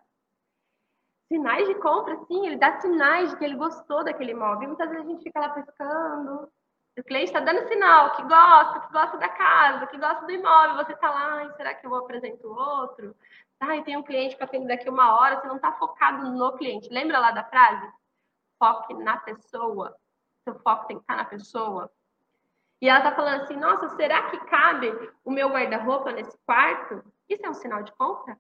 [1.29, 4.69] sinais de compra, sim, ele dá sinais de que ele gostou daquele imóvel.
[4.69, 6.51] Muitas vezes a gente fica lá pescando.
[6.99, 10.85] O cliente está dando sinal que gosta, que gosta da casa, que gosta do imóvel.
[10.85, 13.15] Você está lá, será que eu vou apresentar outro?
[13.61, 16.53] Ah, e tem um cliente para atender daqui uma hora, você não está focado no
[16.57, 16.89] cliente.
[16.89, 17.91] Lembra lá da frase?
[18.59, 19.97] Foque na pessoa.
[20.45, 21.91] Seu foco tem que estar tá na pessoa.
[22.81, 24.91] E ela está falando assim: nossa, será que cabe
[25.25, 27.03] o meu guarda-roupa nesse quarto?
[27.29, 28.39] Isso é um sinal de compra?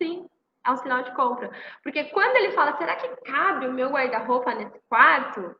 [0.00, 0.28] Sim,
[0.64, 1.50] é um sinal de compra.
[1.82, 5.54] Porque quando ele fala, será que cabe o meu guarda-roupa nesse quarto?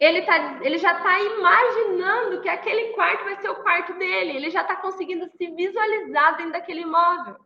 [0.00, 4.36] Ele, tá, ele já está imaginando que aquele quarto vai ser o quarto dele.
[4.36, 7.36] Ele já está conseguindo se visualizar dentro daquele imóvel.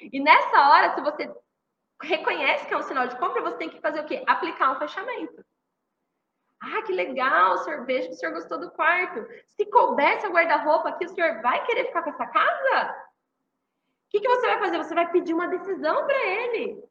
[0.00, 1.30] E nessa hora, se você
[2.02, 4.24] reconhece que é um sinal de compra, você tem que fazer o quê?
[4.26, 5.44] Aplicar um fechamento.
[6.60, 9.26] Ah, que legal, senhor, vejo que o senhor gostou do quarto.
[9.48, 13.11] Se coubesse o guarda-roupa aqui, o senhor vai querer ficar com essa casa?
[14.12, 14.78] Que, que você vai fazer?
[14.78, 16.84] Você vai pedir uma decisão para ele.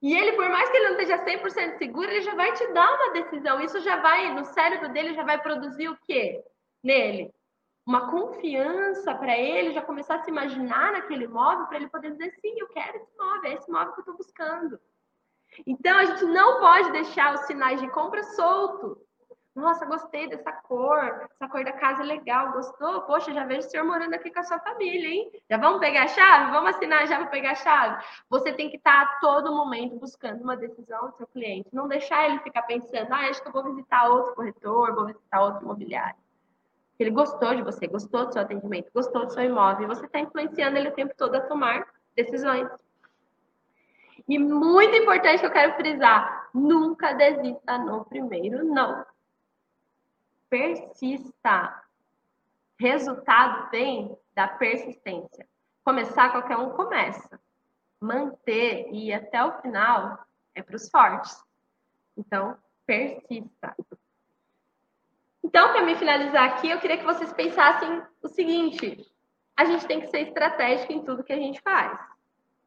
[0.00, 2.94] E ele, por mais que ele não esteja 100% seguro, ele já vai te dar
[2.94, 3.60] uma decisão.
[3.60, 6.44] Isso já vai, no cérebro dele, já vai produzir o quê?
[6.84, 7.34] Nele?
[7.84, 12.30] Uma confiança para ele já começar a se imaginar naquele imóvel, para ele poder dizer:
[12.40, 14.80] sim, eu quero esse imóvel, é esse imóvel que eu estou buscando.
[15.66, 18.98] Então, a gente não pode deixar os sinais de compra soltos.
[19.56, 23.00] Nossa, gostei dessa cor, essa cor da casa é legal, gostou?
[23.02, 25.32] Poxa, já vejo o senhor morando aqui com a sua família, hein?
[25.48, 26.50] Já vamos pegar a chave?
[26.50, 28.04] Vamos assinar já para pegar a chave?
[28.28, 31.70] Você tem que estar a todo momento buscando uma decisão do seu cliente.
[31.72, 35.40] Não deixar ele ficar pensando, ah, acho que eu vou visitar outro corretor, vou visitar
[35.40, 36.16] outro imobiliário.
[36.98, 40.76] Ele gostou de você, gostou do seu atendimento, gostou do seu imóvel, você está influenciando
[40.76, 42.68] ele o tempo todo a tomar decisões.
[44.28, 49.02] E muito importante que eu quero frisar: nunca desista no primeiro não
[50.56, 51.82] persista.
[52.78, 55.46] Resultado vem da persistência.
[55.84, 57.38] Começar, qualquer um começa.
[58.00, 60.18] Manter e ir até o final
[60.54, 61.44] é para os fortes.
[62.16, 63.76] Então, persista.
[65.44, 69.06] Então, para me finalizar aqui, eu queria que vocês pensassem o seguinte:
[69.56, 71.98] a gente tem que ser estratégico em tudo que a gente faz.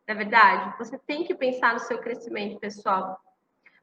[0.07, 3.19] Na é verdade, você tem que pensar no seu crescimento pessoal.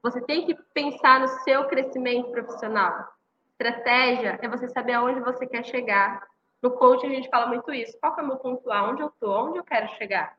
[0.02, 3.15] Você tem que pensar no seu crescimento profissional.
[3.58, 6.22] Estratégia é você saber aonde você quer chegar.
[6.62, 7.98] No coaching a gente fala muito isso.
[7.98, 8.90] Qual é o meu ponto A?
[8.90, 9.48] Onde eu estou?
[9.48, 10.36] Onde eu quero chegar?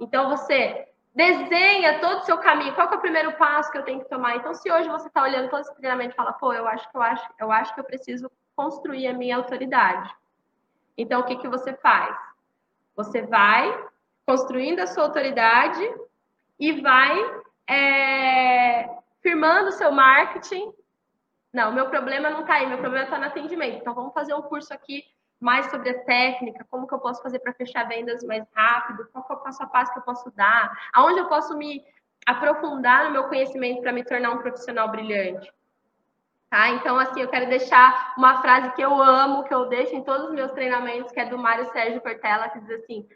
[0.00, 2.74] Então você desenha todo o seu caminho.
[2.74, 4.36] Qual é o primeiro passo que eu tenho que tomar?
[4.36, 6.96] Então, se hoje você está olhando todo esse treinamento e fala, pô, eu acho que
[6.96, 10.14] eu acho, eu acho que eu preciso construir a minha autoridade.
[10.96, 12.16] Então, o que, que você faz?
[12.94, 13.86] Você vai
[14.26, 15.82] construindo a sua autoridade
[16.58, 17.18] e vai
[17.68, 18.88] é,
[19.22, 20.72] firmando o seu marketing
[21.56, 23.78] não, meu problema não está aí, meu problema está no atendimento.
[23.78, 25.02] Então, vamos fazer um curso aqui
[25.40, 29.26] mais sobre a técnica, como que eu posso fazer para fechar vendas mais rápido, qual
[29.30, 31.82] é o passo a passo que eu posso dar, aonde eu posso me
[32.26, 35.50] aprofundar no meu conhecimento para me tornar um profissional brilhante.
[36.50, 36.68] Tá?
[36.70, 40.28] Então, assim, eu quero deixar uma frase que eu amo, que eu deixo em todos
[40.28, 43.08] os meus treinamentos, que é do Mário Sérgio Cortella, que diz assim: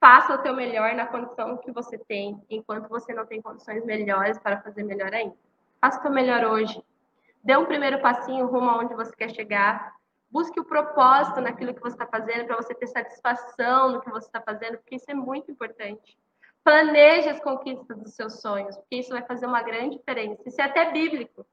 [0.00, 4.38] faça o teu melhor na condição que você tem, enquanto você não tem condições melhores
[4.38, 5.36] para fazer melhor ainda.
[5.78, 6.82] Faça o teu melhor hoje,
[7.42, 9.94] Dê um primeiro passinho rumo aonde você quer chegar.
[10.30, 14.26] Busque o propósito naquilo que você está fazendo, para você ter satisfação no que você
[14.26, 16.16] está fazendo, porque isso é muito importante.
[16.64, 20.42] Planeje as conquistas dos seus sonhos, porque isso vai fazer uma grande diferença.
[20.46, 21.44] Isso é até bíblico.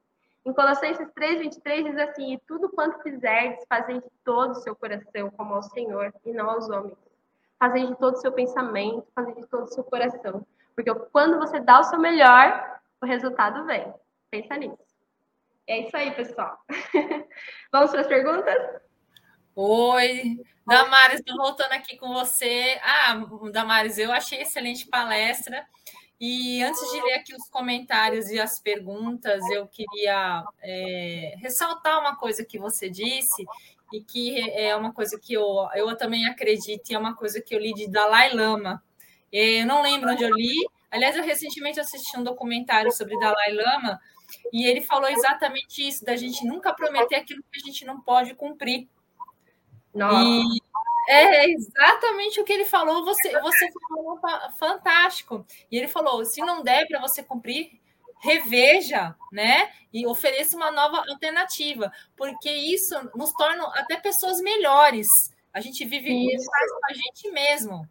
[0.45, 4.75] Em Colossenses 3, 23 diz assim: E tudo quanto fizerdes, fazem de todo o seu
[4.75, 6.97] coração, como ao Senhor e não aos homens.
[7.57, 10.45] Fazem de todo o seu pensamento, fazem de todo o seu coração.
[10.75, 13.93] Porque quando você dá o seu melhor, o resultado vem.
[14.31, 14.88] Pensa nisso.
[15.70, 16.57] É isso aí, pessoal.
[17.72, 18.82] Vamos para as perguntas?
[19.55, 22.80] Oi, Damares, estou voltando aqui com você.
[22.82, 25.63] Ah, Damares, eu achei excelente palestra.
[26.20, 32.15] E antes de ler aqui os comentários e as perguntas, eu queria é, ressaltar uma
[32.15, 33.45] coisa que você disse,
[33.93, 37.53] e que é uma coisa que eu, eu também acredito, e é uma coisa que
[37.53, 38.84] eu li de Dalai Lama.
[39.32, 40.55] Eu não lembro onde eu li,
[40.89, 44.01] aliás, eu recentemente assisti um documentário sobre Dalai Lama,
[44.51, 48.34] e ele falou exatamente isso, da gente nunca prometer aquilo que a gente não pode
[48.36, 48.88] cumprir.
[49.93, 50.25] Nossa.
[50.25, 50.59] E
[51.09, 54.19] é exatamente o que ele falou, você, você falou
[54.57, 55.45] fantástico.
[55.71, 57.80] E ele falou: se não der para você cumprir,
[58.19, 59.71] reveja, né?
[59.91, 65.34] E ofereça uma nova alternativa, porque isso nos torna até pessoas melhores.
[65.51, 67.88] A gente vive isso com a gente mesmo,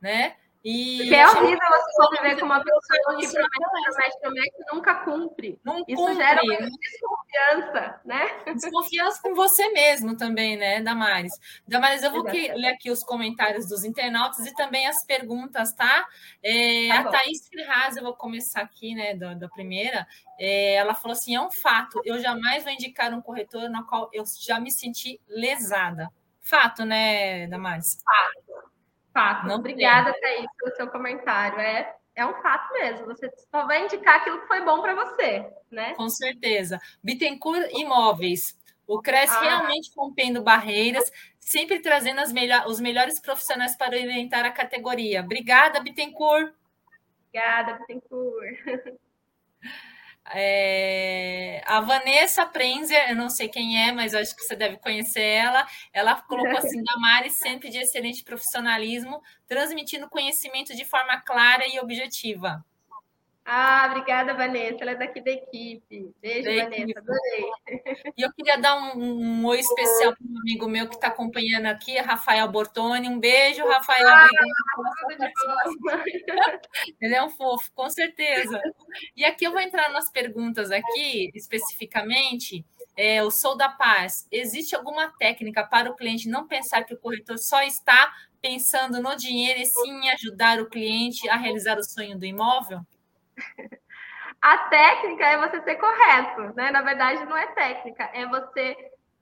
[0.00, 0.36] né?
[0.64, 5.60] E Porque é horrível você conviver com uma pessoa que promete, promete, e nunca cumpre.
[5.62, 6.14] Não Isso cumpre.
[6.14, 8.44] gera uma desconfiança, né?
[8.54, 11.38] Desconfiança com você mesmo também, né, Damares?
[11.68, 16.08] Damares, eu vou ler aqui os comentários dos internautas e também as perguntas, tá?
[16.42, 20.06] É, tá a Thaís Ferraz, eu vou começar aqui, né, da, da primeira.
[20.40, 24.08] É, ela falou assim: é um fato, eu jamais vou indicar um corretor na qual
[24.14, 26.08] eu já me senti lesada.
[26.40, 27.98] Fato, né, Damares?
[28.02, 28.73] Fato.
[29.14, 29.46] Fato.
[29.46, 30.38] Não Obrigada, tem.
[30.38, 31.58] Thaís, pelo seu comentário.
[31.60, 33.06] É, é um fato mesmo.
[33.06, 35.94] Você só vai indicar aquilo que foi bom para você, né?
[35.94, 36.80] Com certeza.
[37.02, 38.58] Bittencourt Imóveis.
[38.86, 39.40] O Cresce ah.
[39.40, 41.10] realmente rompendo barreiras,
[41.40, 45.22] sempre trazendo melhor, os melhores profissionais para orientar a categoria.
[45.22, 46.52] Obrigada, Bittencourt.
[47.28, 48.98] Obrigada, Bittencourt.
[50.32, 55.22] É, a Vanessa Prenzer, eu não sei quem é, mas acho que você deve conhecer
[55.22, 55.66] ela.
[55.92, 62.64] Ela colocou assim: Damari, sempre de excelente profissionalismo, transmitindo conhecimento de forma clara e objetiva.
[63.46, 64.78] Ah, obrigada, Vanessa.
[64.80, 66.14] Ela é daqui da equipe.
[66.20, 66.82] Beijo, da Vanessa.
[66.82, 66.98] Equipe.
[66.98, 67.44] Adorei.
[68.16, 71.66] E eu queria dar um, um oi especial para um amigo meu que está acompanhando
[71.66, 73.06] aqui, Rafael Bortoni.
[73.06, 74.08] Um beijo, Rafael.
[74.08, 74.28] Ah,
[77.00, 78.58] Ele é um fofo, com certeza.
[79.14, 82.64] E aqui eu vou entrar nas perguntas aqui, especificamente.
[82.96, 84.26] É, o Sou da Paz.
[84.32, 89.16] Existe alguma técnica para o cliente não pensar que o corretor só está pensando no
[89.16, 92.80] dinheiro e sim ajudar o cliente a realizar o sonho do imóvel?
[94.40, 96.70] A técnica é você ser correto, né?
[96.70, 98.76] Na verdade, não é técnica, é você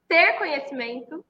[0.08, 1.24] ter conhecimento,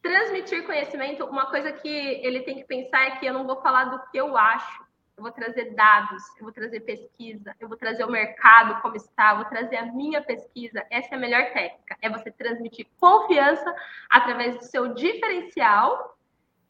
[0.00, 1.24] transmitir conhecimento.
[1.24, 4.18] Uma coisa que ele tem que pensar é que eu não vou falar do que
[4.18, 4.84] eu acho,
[5.16, 9.30] eu vou trazer dados, eu vou trazer pesquisa, eu vou trazer o mercado como está,
[9.30, 10.84] eu vou trazer a minha pesquisa.
[10.90, 13.74] Essa é a melhor técnica, é você transmitir confiança
[14.08, 16.16] através do seu diferencial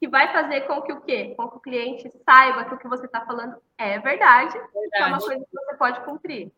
[0.02, 1.32] que vai fazer com que o quê?
[1.36, 5.06] Com que o cliente saiba que o que você está falando é verdade, verdade, é
[5.06, 6.50] uma coisa que você pode cumprir.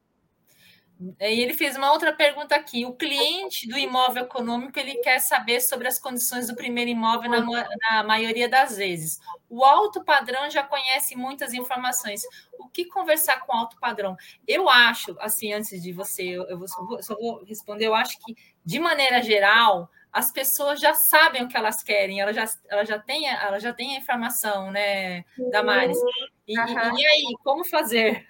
[1.20, 2.86] E ele fez uma outra pergunta aqui.
[2.86, 7.42] O cliente do imóvel econômico ele quer saber sobre as condições do primeiro imóvel na,
[7.90, 9.20] na maioria das vezes.
[9.46, 12.22] O alto padrão já conhece muitas informações.
[12.58, 14.16] O que conversar com alto padrão?
[14.48, 17.88] Eu acho, assim, antes de você, eu, eu vou, só vou responder.
[17.88, 18.34] Eu acho que,
[18.64, 23.00] de maneira geral, as pessoas já sabem o que elas querem, elas já, ela já
[23.00, 25.98] têm ela já tem a informação, né, Damares?
[26.46, 26.96] E, uhum.
[26.96, 28.24] e, e aí, como fazer?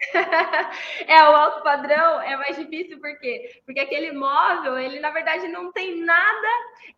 [1.06, 3.60] é, o alto padrão é mais difícil, por quê?
[3.66, 6.48] Porque aquele imóvel, ele na verdade não tem nada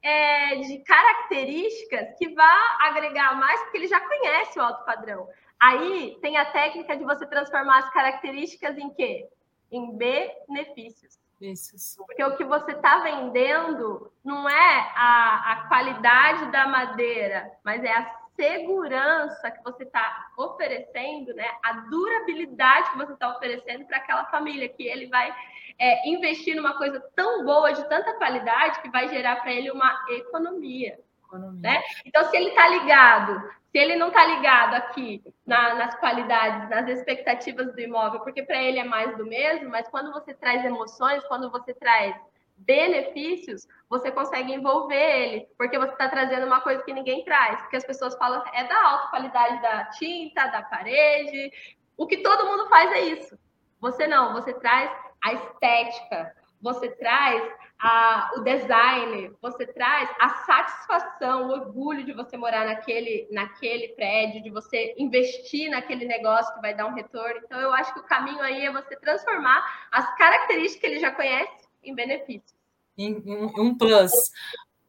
[0.00, 5.28] é, de características que vá agregar mais, porque ele já conhece o alto padrão.
[5.58, 9.26] Aí tem a técnica de você transformar as características em quê?
[9.72, 11.18] Em benefícios.
[11.42, 12.04] Isso.
[12.06, 17.92] Porque o que você está vendendo não é a, a qualidade da madeira, mas é
[17.92, 21.46] a segurança que você está oferecendo, né?
[21.62, 25.34] A durabilidade que você está oferecendo para aquela família, que ele vai
[25.78, 29.92] é, investir numa coisa tão boa, de tanta qualidade, que vai gerar para ele uma
[30.10, 30.98] economia.
[31.26, 31.60] economia.
[31.60, 31.82] Né?
[32.04, 36.86] Então, se ele está ligado se ele não está ligado aqui na, nas qualidades, nas
[36.90, 41.24] expectativas do imóvel, porque para ele é mais do mesmo, mas quando você traz emoções,
[41.24, 42.14] quando você traz
[42.54, 47.76] benefícios, você consegue envolver ele, porque você está trazendo uma coisa que ninguém traz, porque
[47.76, 51.50] as pessoas falam é da alta qualidade da tinta, da parede,
[51.96, 53.38] o que todo mundo faz é isso.
[53.80, 54.90] Você não, você traz
[55.24, 57.42] a estética, você traz
[57.82, 64.40] a, o design, você traz a satisfação, o orgulho de você morar naquele, naquele prédio,
[64.40, 67.40] de você investir naquele negócio que vai dar um retorno.
[67.44, 71.10] Então, eu acho que o caminho aí é você transformar as características que ele já
[71.10, 72.54] conhece em benefícios.
[72.96, 73.20] Em,
[73.58, 74.12] um plus.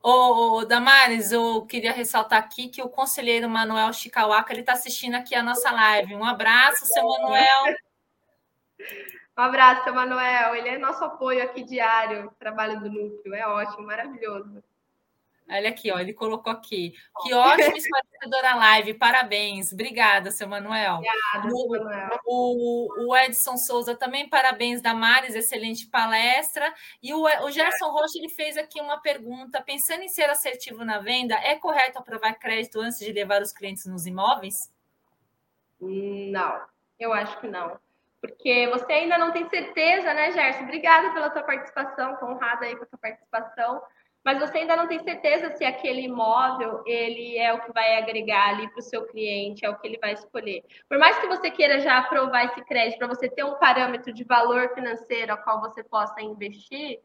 [0.04, 5.16] Ô, ô, Damares, eu queria ressaltar aqui que o conselheiro Manuel Chicauaca ele está assistindo
[5.16, 6.14] aqui a nossa live.
[6.14, 7.76] Um abraço, seu Manuel.
[9.38, 10.56] Um abraço, seu Manuel.
[10.56, 13.34] Ele é nosso apoio aqui diário, trabalho do núcleo.
[13.34, 14.64] É ótimo, maravilhoso.
[15.50, 16.94] Olha aqui, ó, ele colocou aqui.
[17.22, 19.74] Que ótima esclarecedora live, parabéns.
[19.74, 20.96] Obrigada, seu Manuel.
[20.96, 22.20] Obrigada, o, Manuel.
[22.26, 26.74] O, o, Edson Souza também, parabéns, Damares, excelente palestra.
[27.02, 31.00] E o, o Gerson Rocha, ele fez aqui uma pergunta, pensando em ser assertivo na
[31.00, 34.72] venda, é correto aprovar crédito antes de levar os clientes nos imóveis?
[35.80, 36.62] Não,
[36.98, 37.78] eu acho que não.
[38.24, 40.64] Porque você ainda não tem certeza, né, Gerson?
[40.64, 43.82] Obrigada pela tua participação, honrada aí com a tua participação
[44.24, 48.50] mas você ainda não tem certeza se aquele imóvel ele é o que vai agregar
[48.50, 50.64] ali para o seu cliente, é o que ele vai escolher.
[50.88, 54.24] Por mais que você queira já aprovar esse crédito para você ter um parâmetro de
[54.24, 57.00] valor financeiro a qual você possa investir,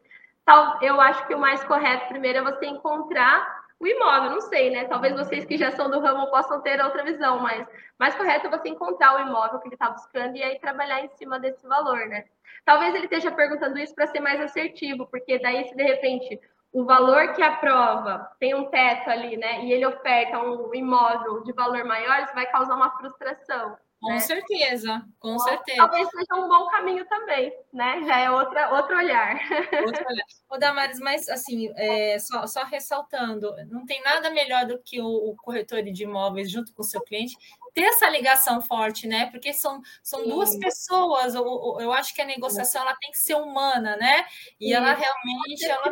[0.81, 4.87] eu acho que o mais correto primeiro é você encontrar o imóvel, não sei, né?
[4.87, 7.67] Talvez vocês que já são do ramo possam ter outra visão, mas
[7.99, 11.09] mais correto é você encontrar o imóvel que ele está buscando e aí trabalhar em
[11.11, 12.25] cima desse valor, né?
[12.65, 16.41] Talvez ele esteja perguntando isso para ser mais assertivo, porque daí se de repente
[16.73, 19.65] o valor que aprova tem um teto ali, né?
[19.65, 23.79] E ele oferta um imóvel de valor maior, isso vai causar uma frustração.
[24.01, 24.21] Com né?
[24.21, 25.79] certeza, com então, certeza.
[25.79, 28.01] Talvez seja um bom caminho também, né?
[28.07, 29.41] Já é outra, outro olhar.
[29.85, 30.25] Outro olhar.
[30.49, 35.07] Ô, Damares, mas assim, é, só, só ressaltando, não tem nada melhor do que o,
[35.07, 37.37] o, corretor de imóveis junto com o seu cliente
[37.75, 39.27] ter essa ligação forte, né?
[39.33, 41.35] Porque são, são duas pessoas.
[41.35, 44.25] Eu, eu acho que a negociação ela tem que ser humana, né?
[44.61, 44.75] E Sim.
[44.75, 45.65] ela realmente.
[45.67, 45.85] Ela...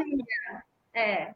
[0.94, 1.34] É.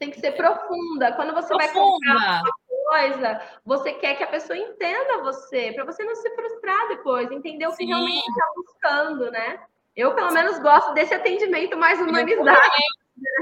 [0.00, 1.12] Tem que ser profunda.
[1.12, 1.64] Quando você profunda.
[1.64, 2.42] vai comprar
[2.86, 7.66] coisa, você quer que a pessoa entenda você, para você não se frustrar depois, entender
[7.66, 7.86] o que Sim.
[7.86, 9.60] realmente está buscando, né?
[9.96, 12.58] Eu, pelo menos, gosto desse atendimento mais humanizado.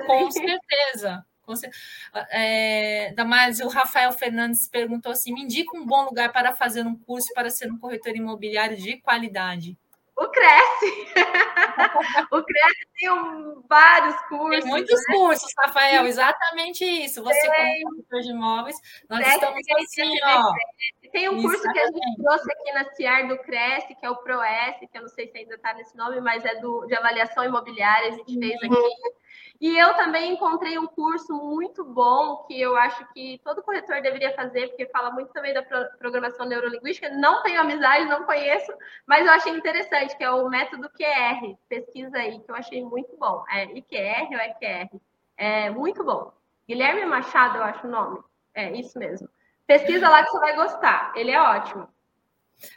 [0.07, 1.27] Com certeza.
[1.45, 1.83] Com certeza.
[2.31, 6.97] É, Damares, o Rafael Fernandes perguntou assim: me indica um bom lugar para fazer um
[6.97, 9.77] curso para ser um corretor imobiliário de qualidade.
[10.17, 11.24] O Cresce.
[12.31, 14.63] o Cresce tem um, vários cursos.
[14.63, 15.15] Tem muitos né?
[15.15, 17.23] cursos, Rafael, exatamente isso.
[17.23, 17.83] Você, tem.
[17.83, 18.77] como corretor de imóveis,
[19.09, 20.53] nós Cresce estamos assim, ó.
[21.01, 24.17] Tem um curso que a gente trouxe aqui na CIAR do Cresce, que é o
[24.17, 27.45] ProS, que eu não sei se ainda está nesse nome, mas é do, de avaliação
[27.45, 28.73] imobiliária, a gente fez uhum.
[28.73, 29.15] aqui.
[29.61, 34.35] E eu também encontrei um curso muito bom que eu acho que todo corretor deveria
[34.35, 35.63] fazer, porque fala muito também da
[35.99, 37.09] programação neurolinguística.
[37.11, 38.73] Não tenho amizade, não conheço,
[39.07, 41.57] mas eu achei interessante, que é o método QR.
[41.69, 43.45] Pesquisa aí, que eu achei muito bom.
[43.49, 45.01] É IQR ou EQR?
[45.37, 46.33] É muito bom.
[46.69, 48.21] Guilherme Machado, eu acho o nome.
[48.53, 49.29] É isso mesmo.
[49.67, 51.13] Pesquisa lá que você vai gostar.
[51.17, 51.89] Ele é ótimo.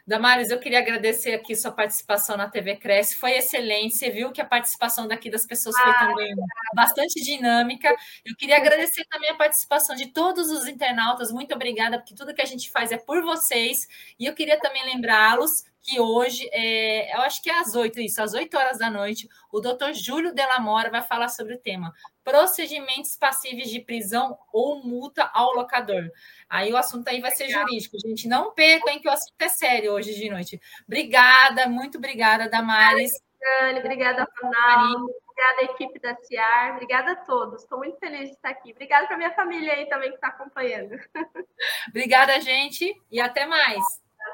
[0.06, 3.96] Damares, eu queria agradecer aqui sua participação na TV Cresce, foi excelente.
[3.96, 6.36] Você viu que a participação daqui das pessoas foi ah, também
[6.74, 7.96] bastante dinâmica.
[8.26, 11.32] Eu queria agradecer também a participação de todos os internautas.
[11.32, 13.88] Muito obrigada, porque tudo que a gente faz é por vocês.
[14.20, 18.22] E eu queria também lembrá-los que hoje, é, eu acho que é às oito, isso,
[18.22, 21.94] às oito horas da noite, o doutor Júlio Delamora vai falar sobre o tema
[22.26, 26.12] procedimentos passíveis de prisão ou multa ao locador.
[26.50, 28.28] Aí o assunto aí vai ser jurídico, gente.
[28.28, 30.60] Não percam, hein, que o assunto é sério hoje de noite.
[30.86, 33.14] Obrigada, muito obrigada, Damares.
[33.40, 35.06] Obrigada, obrigada, Ronaldo.
[35.30, 36.74] Obrigada, equipe da CIAR.
[36.74, 37.64] Obrigada a todos.
[37.64, 38.72] Estou muito feliz de estar aqui.
[38.74, 41.00] Obrigada para minha família aí também que está acompanhando.
[41.88, 43.82] Obrigada, gente, e até mais.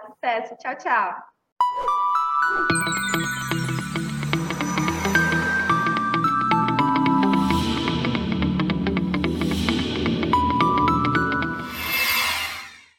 [0.07, 0.55] Sucesso.
[0.57, 1.32] Tchau, tchau.
[1.75, 3.42] Thank you.